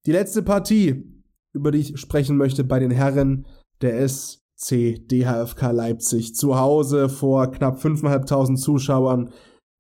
Die 0.06 0.12
letzte 0.12 0.44
Partie, 0.44 1.24
über 1.54 1.72
die 1.72 1.80
ich 1.80 2.00
sprechen 2.00 2.38
möchte 2.38 2.64
bei 2.64 2.80
den 2.80 2.92
Herren, 2.92 3.48
der 3.82 4.08
SC 4.08 5.08
DHFK 5.08 5.72
Leipzig. 5.72 6.36
Zu 6.36 6.60
Hause 6.60 7.10
vor 7.10 7.52
knapp 7.52 7.80
5.500 7.80 8.56
Zuschauern 8.56 9.32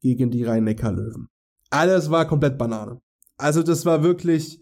gegen 0.02 0.32
die 0.32 0.44
Rhein-Neckar-Löwen. 0.44 1.28
Alles 1.70 2.10
war 2.10 2.26
komplett 2.26 2.58
Banane. 2.58 3.00
Also 3.38 3.64
das 3.64 3.86
war 3.86 4.04
wirklich 4.04 4.61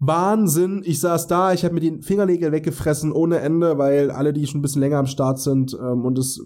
Wahnsinn. 0.00 0.82
Ich 0.84 1.00
saß 1.00 1.26
da, 1.26 1.52
ich 1.52 1.64
habe 1.64 1.74
mir 1.74 1.80
die 1.80 2.02
Fingernägel 2.02 2.52
weggefressen 2.52 3.10
ohne 3.10 3.40
Ende, 3.40 3.78
weil 3.78 4.12
alle, 4.12 4.32
die 4.32 4.46
schon 4.46 4.60
ein 4.60 4.62
bisschen 4.62 4.80
länger 4.80 4.98
am 4.98 5.06
Start 5.06 5.40
sind 5.40 5.74
ähm, 5.74 6.04
und 6.04 6.16
es 6.18 6.40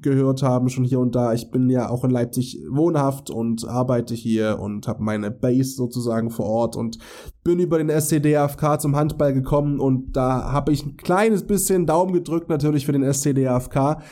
gehört 0.00 0.42
haben, 0.42 0.70
schon 0.70 0.84
hier 0.84 1.00
und 1.00 1.14
da. 1.14 1.34
Ich 1.34 1.50
bin 1.50 1.68
ja 1.68 1.90
auch 1.90 2.04
in 2.04 2.10
Leipzig 2.10 2.62
wohnhaft 2.70 3.28
und 3.28 3.68
arbeite 3.68 4.14
hier 4.14 4.58
und 4.58 4.88
habe 4.88 5.02
meine 5.02 5.30
Base 5.30 5.74
sozusagen 5.74 6.30
vor 6.30 6.46
Ort 6.46 6.76
und 6.76 6.98
bin 7.44 7.58
über 7.58 7.76
den 7.76 7.90
SCDFK 7.90 8.80
zum 8.80 8.96
Handball 8.96 9.34
gekommen 9.34 9.80
und 9.80 10.16
da 10.16 10.50
habe 10.50 10.72
ich 10.72 10.86
ein 10.86 10.96
kleines 10.96 11.46
bisschen 11.46 11.84
Daumen 11.84 12.14
gedrückt 12.14 12.48
natürlich 12.48 12.86
für 12.86 12.92
den 12.92 13.04
SCDFK 13.04 14.02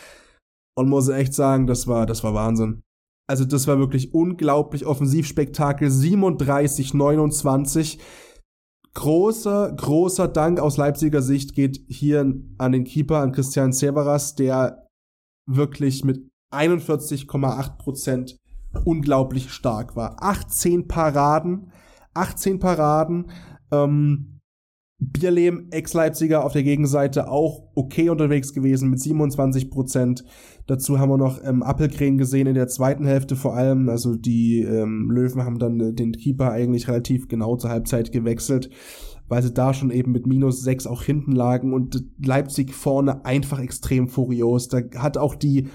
und 0.76 0.90
muss 0.90 1.08
echt 1.08 1.32
sagen, 1.32 1.66
das 1.66 1.86
war 1.88 2.04
das 2.04 2.22
war 2.24 2.34
Wahnsinn. 2.34 2.82
Also 3.26 3.46
das 3.46 3.66
war 3.66 3.78
wirklich 3.78 4.12
unglaublich 4.12 4.84
Offensivspektakel 4.84 5.90
37 5.90 6.92
29 6.92 7.98
großer, 8.94 9.72
großer 9.72 10.28
Dank 10.28 10.60
aus 10.60 10.76
Leipziger 10.76 11.22
Sicht 11.22 11.54
geht 11.54 11.80
hier 11.88 12.20
an 12.58 12.72
den 12.72 12.84
Keeper, 12.84 13.18
an 13.18 13.32
Christian 13.32 13.72
Severas, 13.72 14.34
der 14.34 14.86
wirklich 15.46 16.04
mit 16.04 16.28
41,8 16.52 17.78
Prozent 17.78 18.36
unglaublich 18.84 19.50
stark 19.50 19.96
war. 19.96 20.22
18 20.22 20.88
Paraden, 20.88 21.72
18 22.14 22.58
Paraden, 22.58 23.30
ähm, 23.70 24.40
Bierlehm, 24.98 25.68
Ex-Leipziger 25.70 26.44
auf 26.44 26.52
der 26.52 26.62
Gegenseite 26.62 27.28
auch 27.28 27.70
okay 27.74 28.08
unterwegs 28.08 28.52
gewesen 28.52 28.88
mit 28.88 29.00
27 29.00 29.68
Prozent. 29.70 30.24
Dazu 30.66 30.98
haben 30.98 31.10
wir 31.10 31.18
noch 31.18 31.42
ähm, 31.42 31.62
Appelkrähen 31.62 32.18
gesehen 32.18 32.46
in 32.46 32.54
der 32.54 32.68
zweiten 32.68 33.04
Hälfte 33.04 33.36
vor 33.36 33.56
allem. 33.56 33.88
Also 33.88 34.14
die 34.14 34.62
ähm, 34.62 35.10
Löwen 35.10 35.42
haben 35.44 35.58
dann 35.58 35.80
äh, 35.80 35.92
den 35.92 36.12
Keeper 36.12 36.50
eigentlich 36.50 36.88
relativ 36.88 37.28
genau 37.28 37.56
zur 37.56 37.70
Halbzeit 37.70 38.12
gewechselt, 38.12 38.70
weil 39.28 39.42
sie 39.42 39.52
da 39.52 39.74
schon 39.74 39.90
eben 39.90 40.12
mit 40.12 40.26
minus 40.26 40.62
sechs 40.62 40.86
auch 40.86 41.02
hinten 41.02 41.32
lagen 41.32 41.72
und 41.72 42.04
Leipzig 42.24 42.74
vorne 42.74 43.24
einfach 43.24 43.58
extrem 43.58 44.08
furios. 44.08 44.68
Da 44.68 44.80
hat 44.96 45.18
auch 45.18 45.34
die 45.34 45.68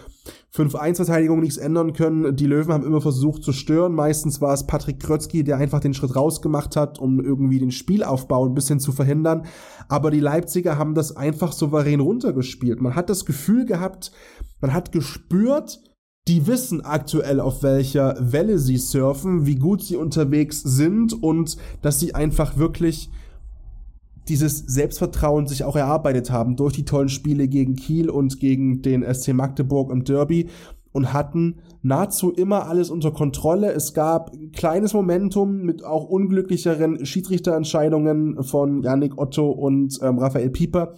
5-1-Verteidigung 0.57 1.39
nichts 1.39 1.57
ändern 1.57 1.93
können. 1.93 2.35
Die 2.35 2.47
Löwen 2.47 2.73
haben 2.73 2.85
immer 2.85 3.01
versucht 3.01 3.43
zu 3.43 3.53
stören. 3.53 3.93
Meistens 3.93 4.41
war 4.41 4.53
es 4.53 4.65
Patrick 4.65 4.99
Krötzky, 4.99 5.43
der 5.43 5.57
einfach 5.57 5.79
den 5.79 5.93
Schritt 5.93 6.15
rausgemacht 6.15 6.75
hat, 6.75 6.99
um 6.99 7.19
irgendwie 7.19 7.59
den 7.59 7.71
Spielaufbau 7.71 8.45
ein 8.45 8.55
bisschen 8.55 8.79
zu 8.79 8.91
verhindern. 8.91 9.45
Aber 9.87 10.09
die 10.09 10.19
Leipziger 10.19 10.77
haben 10.77 10.95
das 10.95 11.15
einfach 11.15 11.51
souverän 11.51 11.99
runtergespielt. 11.99 12.81
Man 12.81 12.95
hat 12.95 13.09
das 13.09 13.25
Gefühl 13.25 13.65
gehabt, 13.65 14.11
man 14.59 14.73
hat 14.73 14.91
gespürt, 14.91 15.79
die 16.27 16.47
wissen 16.47 16.81
aktuell, 16.81 17.39
auf 17.39 17.63
welcher 17.63 18.17
Welle 18.19 18.59
sie 18.59 18.77
surfen, 18.77 19.45
wie 19.45 19.55
gut 19.55 19.83
sie 19.83 19.95
unterwegs 19.95 20.61
sind 20.61 21.13
und 21.13 21.57
dass 21.81 21.99
sie 21.99 22.15
einfach 22.15 22.57
wirklich 22.57 23.09
dieses 24.29 24.59
Selbstvertrauen 24.59 25.47
sich 25.47 25.63
auch 25.63 25.75
erarbeitet 25.75 26.31
haben 26.31 26.55
durch 26.55 26.73
die 26.73 26.85
tollen 26.85 27.09
Spiele 27.09 27.47
gegen 27.47 27.75
Kiel 27.75 28.09
und 28.09 28.39
gegen 28.39 28.81
den 28.81 29.03
SC 29.03 29.33
Magdeburg 29.33 29.91
im 29.91 30.03
Derby 30.03 30.49
und 30.91 31.13
hatten 31.13 31.59
nahezu 31.83 32.31
immer 32.31 32.67
alles 32.67 32.89
unter 32.89 33.11
Kontrolle. 33.11 33.71
Es 33.71 33.93
gab 33.93 34.33
ein 34.33 34.51
kleines 34.51 34.93
Momentum 34.93 35.61
mit 35.61 35.83
auch 35.83 36.05
unglücklicheren 36.05 37.05
Schiedsrichterentscheidungen 37.05 38.43
von 38.43 38.81
Yannick 38.81 39.17
Otto 39.17 39.51
und 39.51 39.99
ähm, 40.01 40.17
Raphael 40.17 40.49
Pieper, 40.49 40.95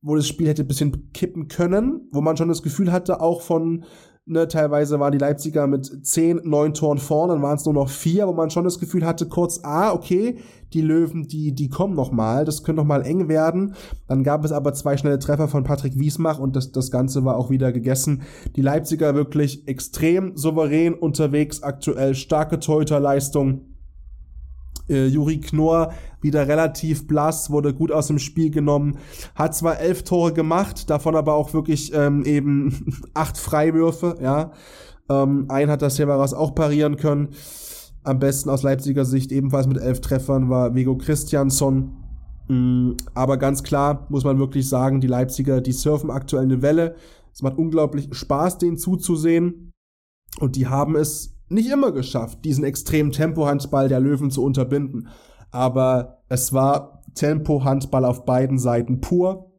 wo 0.00 0.16
das 0.16 0.26
Spiel 0.26 0.48
hätte 0.48 0.62
ein 0.62 0.68
bisschen 0.68 1.12
kippen 1.12 1.48
können, 1.48 2.08
wo 2.12 2.20
man 2.20 2.36
schon 2.36 2.48
das 2.48 2.62
Gefühl 2.62 2.92
hatte, 2.92 3.20
auch 3.20 3.42
von 3.42 3.84
Ne, 4.28 4.48
teilweise 4.48 4.98
waren 4.98 5.12
die 5.12 5.18
Leipziger 5.18 5.68
mit 5.68 6.04
10, 6.04 6.40
9 6.42 6.74
Toren 6.74 6.98
vorne, 6.98 7.34
dann 7.34 7.42
waren 7.42 7.58
es 7.58 7.64
nur 7.64 7.74
noch 7.74 7.88
vier, 7.88 8.26
wo 8.26 8.32
man 8.32 8.50
schon 8.50 8.64
das 8.64 8.80
Gefühl 8.80 9.06
hatte, 9.06 9.26
kurz, 9.28 9.60
ah, 9.62 9.92
okay, 9.92 10.38
die 10.72 10.80
Löwen, 10.80 11.28
die, 11.28 11.52
die 11.52 11.68
kommen 11.68 11.94
noch 11.94 12.10
mal, 12.10 12.44
das 12.44 12.64
könnte 12.64 12.82
noch 12.82 12.88
mal 12.88 13.06
eng 13.06 13.28
werden. 13.28 13.76
Dann 14.08 14.24
gab 14.24 14.44
es 14.44 14.50
aber 14.50 14.74
zwei 14.74 14.96
schnelle 14.96 15.20
Treffer 15.20 15.46
von 15.46 15.62
Patrick 15.62 15.96
Wiesmach 15.96 16.40
und 16.40 16.56
das, 16.56 16.72
das 16.72 16.90
Ganze 16.90 17.24
war 17.24 17.36
auch 17.36 17.50
wieder 17.50 17.70
gegessen. 17.70 18.22
Die 18.56 18.62
Leipziger 18.62 19.14
wirklich 19.14 19.68
extrem 19.68 20.36
souverän 20.36 20.94
unterwegs, 20.94 21.62
aktuell 21.62 22.16
starke 22.16 22.58
Torhüterleistung 22.58 23.75
äh, 24.88 25.06
Juri 25.06 25.40
Knorr 25.40 25.92
wieder 26.20 26.48
relativ 26.48 27.06
blass, 27.06 27.50
wurde 27.50 27.74
gut 27.74 27.92
aus 27.92 28.08
dem 28.08 28.18
Spiel 28.18 28.50
genommen, 28.50 28.98
hat 29.34 29.54
zwar 29.54 29.78
elf 29.78 30.02
Tore 30.02 30.32
gemacht, 30.32 30.90
davon 30.90 31.16
aber 31.16 31.34
auch 31.34 31.54
wirklich 31.54 31.92
ähm, 31.94 32.24
eben 32.24 33.00
acht 33.14 33.38
Freiwürfe, 33.38 34.16
ja. 34.20 34.52
Ähm, 35.08 35.46
ein 35.48 35.70
hat 35.70 35.82
das 35.82 35.96
Severas 35.96 36.34
auch 36.34 36.54
parieren 36.54 36.96
können. 36.96 37.28
Am 38.02 38.18
besten 38.18 38.50
aus 38.50 38.62
Leipziger 38.62 39.04
Sicht 39.04 39.32
ebenfalls 39.32 39.66
mit 39.66 39.78
elf 39.78 40.00
Treffern 40.00 40.50
war 40.50 40.74
Vego 40.74 40.96
Christiansson. 40.96 41.92
Mm, 42.48 42.92
aber 43.14 43.36
ganz 43.36 43.62
klar 43.62 44.06
muss 44.08 44.24
man 44.24 44.38
wirklich 44.38 44.68
sagen, 44.68 45.00
die 45.00 45.06
Leipziger, 45.06 45.60
die 45.60 45.72
surfen 45.72 46.10
aktuell 46.10 46.44
eine 46.44 46.62
Welle. 46.62 46.96
Es 47.32 47.42
macht 47.42 47.58
unglaublich 47.58 48.08
Spaß, 48.12 48.58
denen 48.58 48.78
zuzusehen. 48.78 49.72
Und 50.40 50.56
die 50.56 50.66
haben 50.66 50.96
es 50.96 51.35
nicht 51.48 51.70
immer 51.70 51.92
geschafft, 51.92 52.44
diesen 52.44 52.64
extremen 52.64 53.12
Tempo-Handball 53.12 53.88
der 53.88 54.00
Löwen 54.00 54.30
zu 54.30 54.42
unterbinden. 54.42 55.08
Aber 55.50 56.18
es 56.28 56.52
war 56.52 57.02
Tempo-Handball 57.14 58.04
auf 58.04 58.24
beiden 58.24 58.58
Seiten 58.58 59.00
pur. 59.00 59.52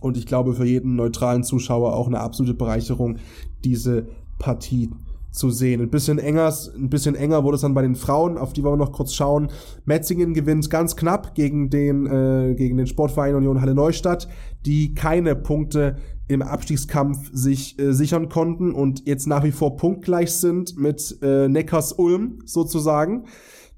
Und 0.00 0.16
ich 0.16 0.26
glaube, 0.26 0.54
für 0.54 0.66
jeden 0.66 0.96
neutralen 0.96 1.44
Zuschauer 1.44 1.94
auch 1.94 2.06
eine 2.06 2.20
absolute 2.20 2.54
Bereicherung, 2.54 3.18
diese 3.64 4.08
Partie 4.38 4.90
zu 5.34 5.50
sehen. 5.50 5.80
Ein 5.80 5.90
bisschen 5.90 6.18
enger, 6.18 6.52
ein 6.76 6.88
bisschen 6.88 7.16
enger 7.16 7.42
wurde 7.42 7.56
es 7.56 7.62
dann 7.62 7.74
bei 7.74 7.82
den 7.82 7.96
Frauen, 7.96 8.38
auf 8.38 8.52
die 8.52 8.62
wollen 8.62 8.78
wir 8.78 8.84
noch 8.84 8.92
kurz 8.92 9.14
schauen. 9.14 9.48
Metzingen 9.84 10.32
gewinnt 10.32 10.70
ganz 10.70 10.94
knapp 10.94 11.34
gegen 11.34 11.70
den, 11.70 12.06
äh, 12.06 12.54
gegen 12.54 12.76
den 12.76 12.86
Sportverein 12.86 13.34
Union 13.34 13.60
Halle 13.60 13.74
Neustadt, 13.74 14.28
die 14.64 14.94
keine 14.94 15.34
Punkte 15.34 15.96
im 16.28 16.42
Abstiegskampf 16.42 17.30
sich 17.32 17.78
äh, 17.78 17.92
sichern 17.92 18.28
konnten 18.28 18.72
und 18.72 19.06
jetzt 19.06 19.26
nach 19.26 19.44
wie 19.44 19.52
vor 19.52 19.76
punktgleich 19.76 20.32
sind 20.32 20.78
mit 20.78 21.18
äh, 21.22 21.48
Neckars 21.48 21.92
Ulm 21.92 22.38
sozusagen. 22.44 23.26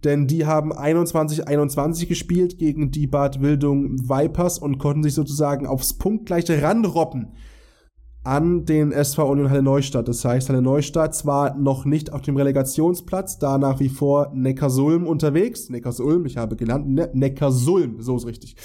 Denn 0.05 0.27
die 0.27 0.47
haben 0.47 0.73
21-21 0.73 2.07
gespielt 2.07 2.59
gegen 2.59 2.91
die 2.91 3.07
Bad 3.07 3.41
Wildung 3.41 4.09
Vipers 4.09 4.59
und 4.59 4.79
konnten 4.79 5.03
sich 5.03 5.15
sozusagen 5.15 5.67
aufs 5.67 5.95
punktgleiche 5.95 6.63
ranrobben 6.63 7.33
an 8.27 8.65
den 8.65 8.91
SV 8.91 9.31
Union 9.31 9.51
Halle 9.51 9.63
Neustadt. 9.63 10.09
Das 10.09 10.25
heißt, 10.25 10.49
Halle 10.49 10.61
Neustadt 10.61 11.15
zwar 11.15 11.57
noch 11.57 11.85
nicht 11.85 12.13
auf 12.13 12.23
dem 12.23 12.37
Relegationsplatz, 12.37 13.39
da 13.39 13.57
nach 13.57 13.79
wie 13.79 13.89
vor 13.89 14.33
Neckarsulm 14.35 15.07
unterwegs. 15.07 15.71
Neckarsulm, 15.71 16.27
ich 16.27 16.37
habe 16.37 16.57
genannt, 16.57 16.89
ne 16.89 17.09
Neckarsulm, 17.15 18.03
so 18.03 18.17
ist 18.17 18.27
richtig. 18.27 18.57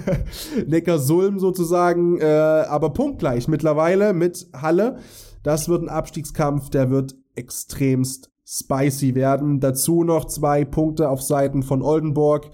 Neckarsulm 0.66 1.38
sozusagen, 1.38 2.18
äh, 2.18 2.24
aber 2.24 2.90
punktgleich 2.90 3.46
mittlerweile 3.46 4.12
mit 4.12 4.48
Halle. 4.52 4.98
Das 5.44 5.68
wird 5.68 5.82
ein 5.82 5.88
Abstiegskampf, 5.88 6.70
der 6.70 6.90
wird 6.90 7.14
extremst 7.36 8.32
spicy 8.44 9.14
werden. 9.14 9.60
Dazu 9.60 10.02
noch 10.02 10.24
zwei 10.24 10.64
Punkte 10.64 11.10
auf 11.10 11.22
Seiten 11.22 11.62
von 11.62 11.80
Oldenburg. 11.80 12.50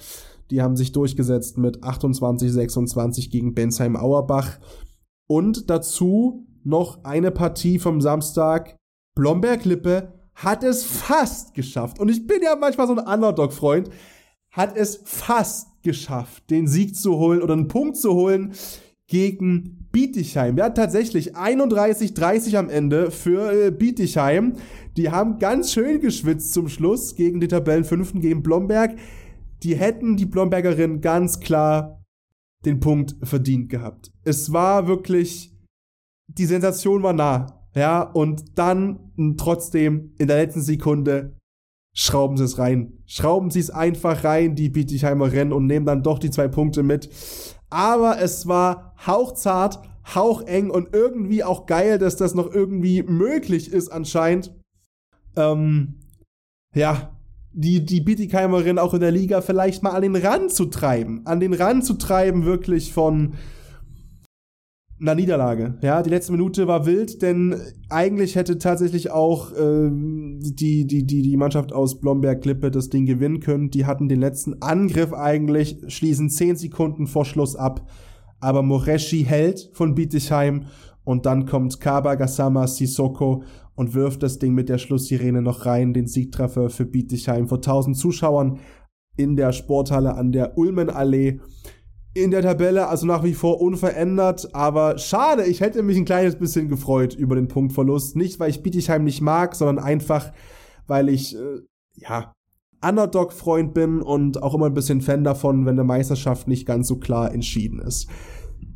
Die 0.51 0.61
haben 0.61 0.77
sich 0.77 0.93
durchgesetzt 0.93 1.57
mit 1.57 1.83
28-26 1.83 3.31
gegen 3.31 3.55
Bensheim 3.55 3.97
Auerbach. 3.97 4.59
Und 5.27 5.71
dazu 5.71 6.47
noch 6.65 7.05
eine 7.05 7.31
Partie 7.31 7.79
vom 7.79 8.01
Samstag. 8.01 8.77
Blomberg-Lippe 9.15 10.13
hat 10.35 10.65
es 10.65 10.85
fast 10.85 11.55
geschafft. 11.55 11.99
Und 11.99 12.09
ich 12.09 12.27
bin 12.27 12.43
ja 12.43 12.57
manchmal 12.57 12.87
so 12.87 12.97
ein 12.97 13.07
Underdog-Freund. 13.07 13.91
Hat 14.51 14.77
es 14.77 15.01
fast 15.05 15.83
geschafft, 15.83 16.51
den 16.51 16.67
Sieg 16.67 16.95
zu 16.95 17.17
holen 17.19 17.43
oder 17.43 17.55
einen 17.55 17.69
Punkt 17.69 17.97
zu 17.97 18.15
holen 18.15 18.53
gegen 19.07 19.89
Bietigheim. 19.93 20.57
Ja, 20.57 20.71
tatsächlich 20.71 21.37
31-30 21.37 22.57
am 22.57 22.71
Ende 22.71 23.11
für 23.11 23.53
äh, 23.53 23.71
Bietigheim. 23.71 24.55
Die 24.97 25.11
haben 25.11 25.39
ganz 25.39 25.73
schön 25.73 26.01
geschwitzt 26.01 26.53
zum 26.53 26.69
Schluss 26.69 27.15
gegen 27.15 27.41
die 27.41 27.49
Tabellenfünften, 27.49 28.21
gegen 28.21 28.43
Blomberg. 28.43 28.97
Die 29.63 29.77
hätten 29.77 30.17
die 30.17 30.27
Blombergerin 30.27 31.01
ganz 31.01 31.41
klar 31.41 32.02
den 32.65 32.81
Punkt 32.81 33.17
verdient 33.23 33.69
gehabt. 33.69 34.13
Es 34.25 34.53
war 34.53 34.87
wirklich, 34.87 35.57
die 36.29 36.47
Sensation 36.47 37.03
war 37.03 37.13
nah. 37.13 37.59
Ja, 37.75 38.03
und 38.03 38.59
dann 38.59 39.13
trotzdem 39.39 40.13
in 40.19 40.29
der 40.29 40.37
letzten 40.37 40.61
Sekunde 40.61 41.37
schrauben 41.95 42.37
sie 42.37 42.45
es 42.45 42.59
rein. 42.59 42.99
Schrauben 43.07 43.51
sie 43.51 43.61
es 43.61 43.71
einfach 43.71 44.25
rein, 44.25 44.55
die 44.55 44.69
Bietigheimer 44.69 45.33
Rennen 45.33 45.53
und 45.53 45.67
nehmen 45.67 45.87
dann 45.87 46.03
doch 46.03 46.19
die 46.19 46.31
zwei 46.31 46.49
Punkte 46.49 46.83
mit. 46.83 47.09
Aber 47.71 48.21
es 48.21 48.47
war 48.47 48.95
hauchzart, 49.07 49.81
haucheng 50.15 50.71
und 50.71 50.95
irgendwie 50.95 51.45
auch 51.45 51.67
geil, 51.67 51.99
dass 51.99 52.17
das 52.17 52.35
noch 52.35 52.53
irgendwie 52.53 53.03
möglich 53.03 53.73
ist 53.73 53.89
anscheinend. 53.89 54.55
Ähm, 55.37 56.01
ja, 56.75 57.12
die, 57.53 57.85
die 57.85 58.01
Bietigheimerin 58.01 58.79
auch 58.79 58.95
in 58.95 59.01
der 59.01 59.11
Liga 59.11 59.41
vielleicht 59.41 59.83
mal 59.83 59.91
an 59.91 60.03
den 60.03 60.17
Rand 60.17 60.53
zu 60.53 60.67
treiben. 60.67 61.23
An 61.25 61.41
den 61.41 61.53
Rand 61.53 61.85
zu 61.85 61.95
treiben, 61.95 62.45
wirklich 62.45 62.93
von 62.93 63.35
einer 65.03 65.15
Niederlage. 65.17 65.79
Ja, 65.83 66.03
die 66.03 66.11
letzte 66.11 66.33
Minute 66.33 66.69
war 66.69 66.87
wild, 66.87 67.23
denn 67.23 67.57
eigentlich 67.91 68.37
hätte 68.37 68.59
tatsächlich 68.59 69.11
auch 69.11 69.53
äh, 69.53 69.91
die, 69.91 70.87
die, 70.87 71.05
die, 71.05 71.23
die 71.23 71.37
Mannschaft 71.37 71.73
aus 71.73 72.01
Blomberg-Klippe 72.01 72.71
das 72.71 72.89
Ding 72.89 73.05
gewinnen 73.05 73.41
können. 73.41 73.71
Die 73.71 73.85
hatten 73.85 74.09
den 74.09 74.21
letzten 74.21 74.63
Angriff 74.63 75.13
eigentlich, 75.13 75.79
schließen 75.89 76.31
zehn 76.31 76.57
Sekunden 76.57 77.07
vor 77.09 77.25
Schluss 77.25 77.57
ab. 77.57 77.89
Aber 78.41 78.63
Moreschi 78.63 79.25
hält 79.25 79.71
von 79.73 79.95
Bietigheim 79.95 80.67
und 81.05 81.27
dann 81.27 81.47
kommt 81.47 81.81
Kaba 81.81 82.15
Gassama 82.15 82.67
Sissoko 82.67 83.43
und 83.75 83.95
wirft 83.95 84.23
das 84.23 84.39
Ding 84.39 84.55
mit 84.55 84.69
der 84.69 84.79
Schlusssirene 84.79 85.43
noch 85.43 85.67
rein, 85.67 85.95
den 85.95 86.07
Siegtreffer 86.07 86.71
für 86.71 86.85
Bietigheim 86.85 87.49
vor 87.49 87.59
1000 87.59 87.97
Zuschauern 87.97 88.59
in 89.17 89.37
der 89.37 89.53
Sporthalle 89.53 90.15
an 90.15 90.33
der 90.33 90.57
Ulmenallee. 90.59 91.41
In 92.15 92.31
der 92.31 92.43
Tabelle 92.43 92.89
also 92.89 93.07
nach 93.07 93.25
wie 93.25 93.33
vor 93.33 93.61
unverändert, 93.63 94.55
aber 94.55 94.99
schade, 94.99 95.47
ich 95.47 95.63
hätte 95.63 95.83
mich 95.83 95.97
ein 95.97 96.05
kleines 96.05 96.37
bisschen 96.37 96.69
gefreut 96.69 97.15
über 97.15 97.35
den 97.35 97.49
Punktverlust. 97.49 98.17
Nicht, 98.17 98.39
weil 98.39 98.51
ich 98.51 98.63
Bietigheim 98.63 99.05
nicht 99.05 99.23
mag, 99.23 99.55
sondern 99.55 99.83
einfach, 99.83 100.31
weil 100.87 101.09
ich, 101.09 101.35
äh, 101.35 101.63
ja, 101.95 102.33
Underdog-Freund 102.83 103.73
bin 103.73 104.03
und 104.03 104.43
auch 104.43 104.55
immer 104.55 104.67
ein 104.67 104.75
bisschen 104.75 105.01
Fan 105.01 105.25
davon, 105.25 105.65
wenn 105.65 105.75
eine 105.75 105.85
Meisterschaft 105.85 106.49
nicht 106.49 106.67
ganz 106.67 106.89
so 106.89 106.97
klar 106.97 107.33
entschieden 107.33 107.79
ist. 107.79 108.09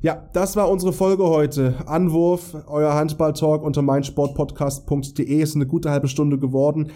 Ja, 0.07 0.23
das 0.33 0.55
war 0.55 0.71
unsere 0.71 0.93
Folge 0.93 1.25
heute. 1.25 1.75
Anwurf, 1.89 2.57
euer 2.69 2.95
Handball-Talk 2.95 3.65
unter 3.65 3.83
meinsportpodcast.de 3.83 5.43
ist 5.43 5.57
eine 5.57 5.67
gute 5.67 5.91
halbe 5.91 6.07
Stunde 6.07 6.39
geworden. 6.39 6.93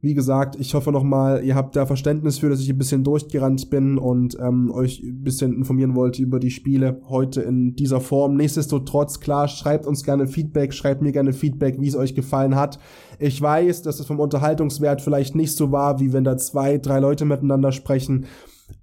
Wie 0.00 0.14
gesagt, 0.14 0.54
ich 0.54 0.72
hoffe 0.72 0.92
nochmal, 0.92 1.42
ihr 1.42 1.56
habt 1.56 1.74
da 1.74 1.86
Verständnis 1.86 2.38
für, 2.38 2.48
dass 2.48 2.60
ich 2.60 2.70
ein 2.70 2.78
bisschen 2.78 3.02
durchgerannt 3.02 3.68
bin 3.68 3.98
und 3.98 4.38
ähm, 4.38 4.70
euch 4.70 5.02
ein 5.02 5.24
bisschen 5.24 5.54
informieren 5.54 5.96
wollte 5.96 6.22
über 6.22 6.38
die 6.38 6.52
Spiele 6.52 7.00
heute 7.08 7.42
in 7.42 7.74
dieser 7.74 8.00
Form. 8.00 8.36
Nichtsdestotrotz, 8.36 9.18
klar, 9.18 9.48
schreibt 9.48 9.84
uns 9.84 10.04
gerne 10.04 10.28
Feedback, 10.28 10.72
schreibt 10.72 11.02
mir 11.02 11.10
gerne 11.10 11.32
Feedback, 11.32 11.80
wie 11.80 11.88
es 11.88 11.96
euch 11.96 12.14
gefallen 12.14 12.54
hat. 12.54 12.78
Ich 13.18 13.42
weiß, 13.42 13.82
dass 13.82 13.98
es 13.98 14.06
vom 14.06 14.20
Unterhaltungswert 14.20 15.02
vielleicht 15.02 15.34
nicht 15.34 15.56
so 15.56 15.72
war, 15.72 15.98
wie 15.98 16.12
wenn 16.12 16.22
da 16.22 16.36
zwei, 16.36 16.78
drei 16.78 17.00
Leute 17.00 17.24
miteinander 17.24 17.72
sprechen. 17.72 18.26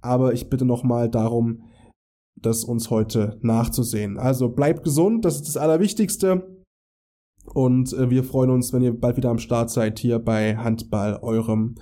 Aber 0.02 0.34
ich 0.34 0.50
bitte 0.50 0.66
nochmal 0.66 1.08
darum, 1.08 1.62
das 2.42 2.64
uns 2.64 2.90
heute 2.90 3.38
nachzusehen. 3.42 4.18
Also 4.18 4.48
bleibt 4.48 4.84
gesund, 4.84 5.24
das 5.24 5.36
ist 5.36 5.48
das 5.48 5.56
Allerwichtigste. 5.56 6.56
Und 7.52 7.92
äh, 7.92 8.10
wir 8.10 8.24
freuen 8.24 8.50
uns, 8.50 8.72
wenn 8.72 8.82
ihr 8.82 8.98
bald 8.98 9.16
wieder 9.16 9.30
am 9.30 9.38
Start 9.38 9.70
seid 9.70 9.98
hier 9.98 10.18
bei 10.18 10.56
Handball 10.56 11.18
eurem 11.22 11.76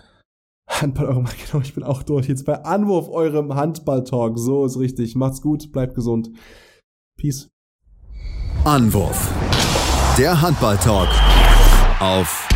Handball 0.68 1.06
eurem, 1.06 1.26
genau, 1.50 1.62
ich 1.62 1.74
bin 1.74 1.82
auch 1.82 2.02
durch. 2.02 2.28
Jetzt 2.28 2.44
bei 2.44 2.64
Anwurf 2.64 3.08
eurem 3.08 3.54
Handball-Talk. 3.54 4.38
So 4.38 4.64
ist 4.64 4.78
richtig. 4.78 5.14
Macht's 5.16 5.40
gut, 5.40 5.72
bleibt 5.72 5.94
gesund. 5.94 6.30
Peace. 7.16 7.48
Anwurf. 8.64 9.32
Der 10.18 10.40
Handball-Talk 10.40 11.08
auf 12.00 12.48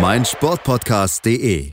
meinsportpodcast.de. 0.00 1.72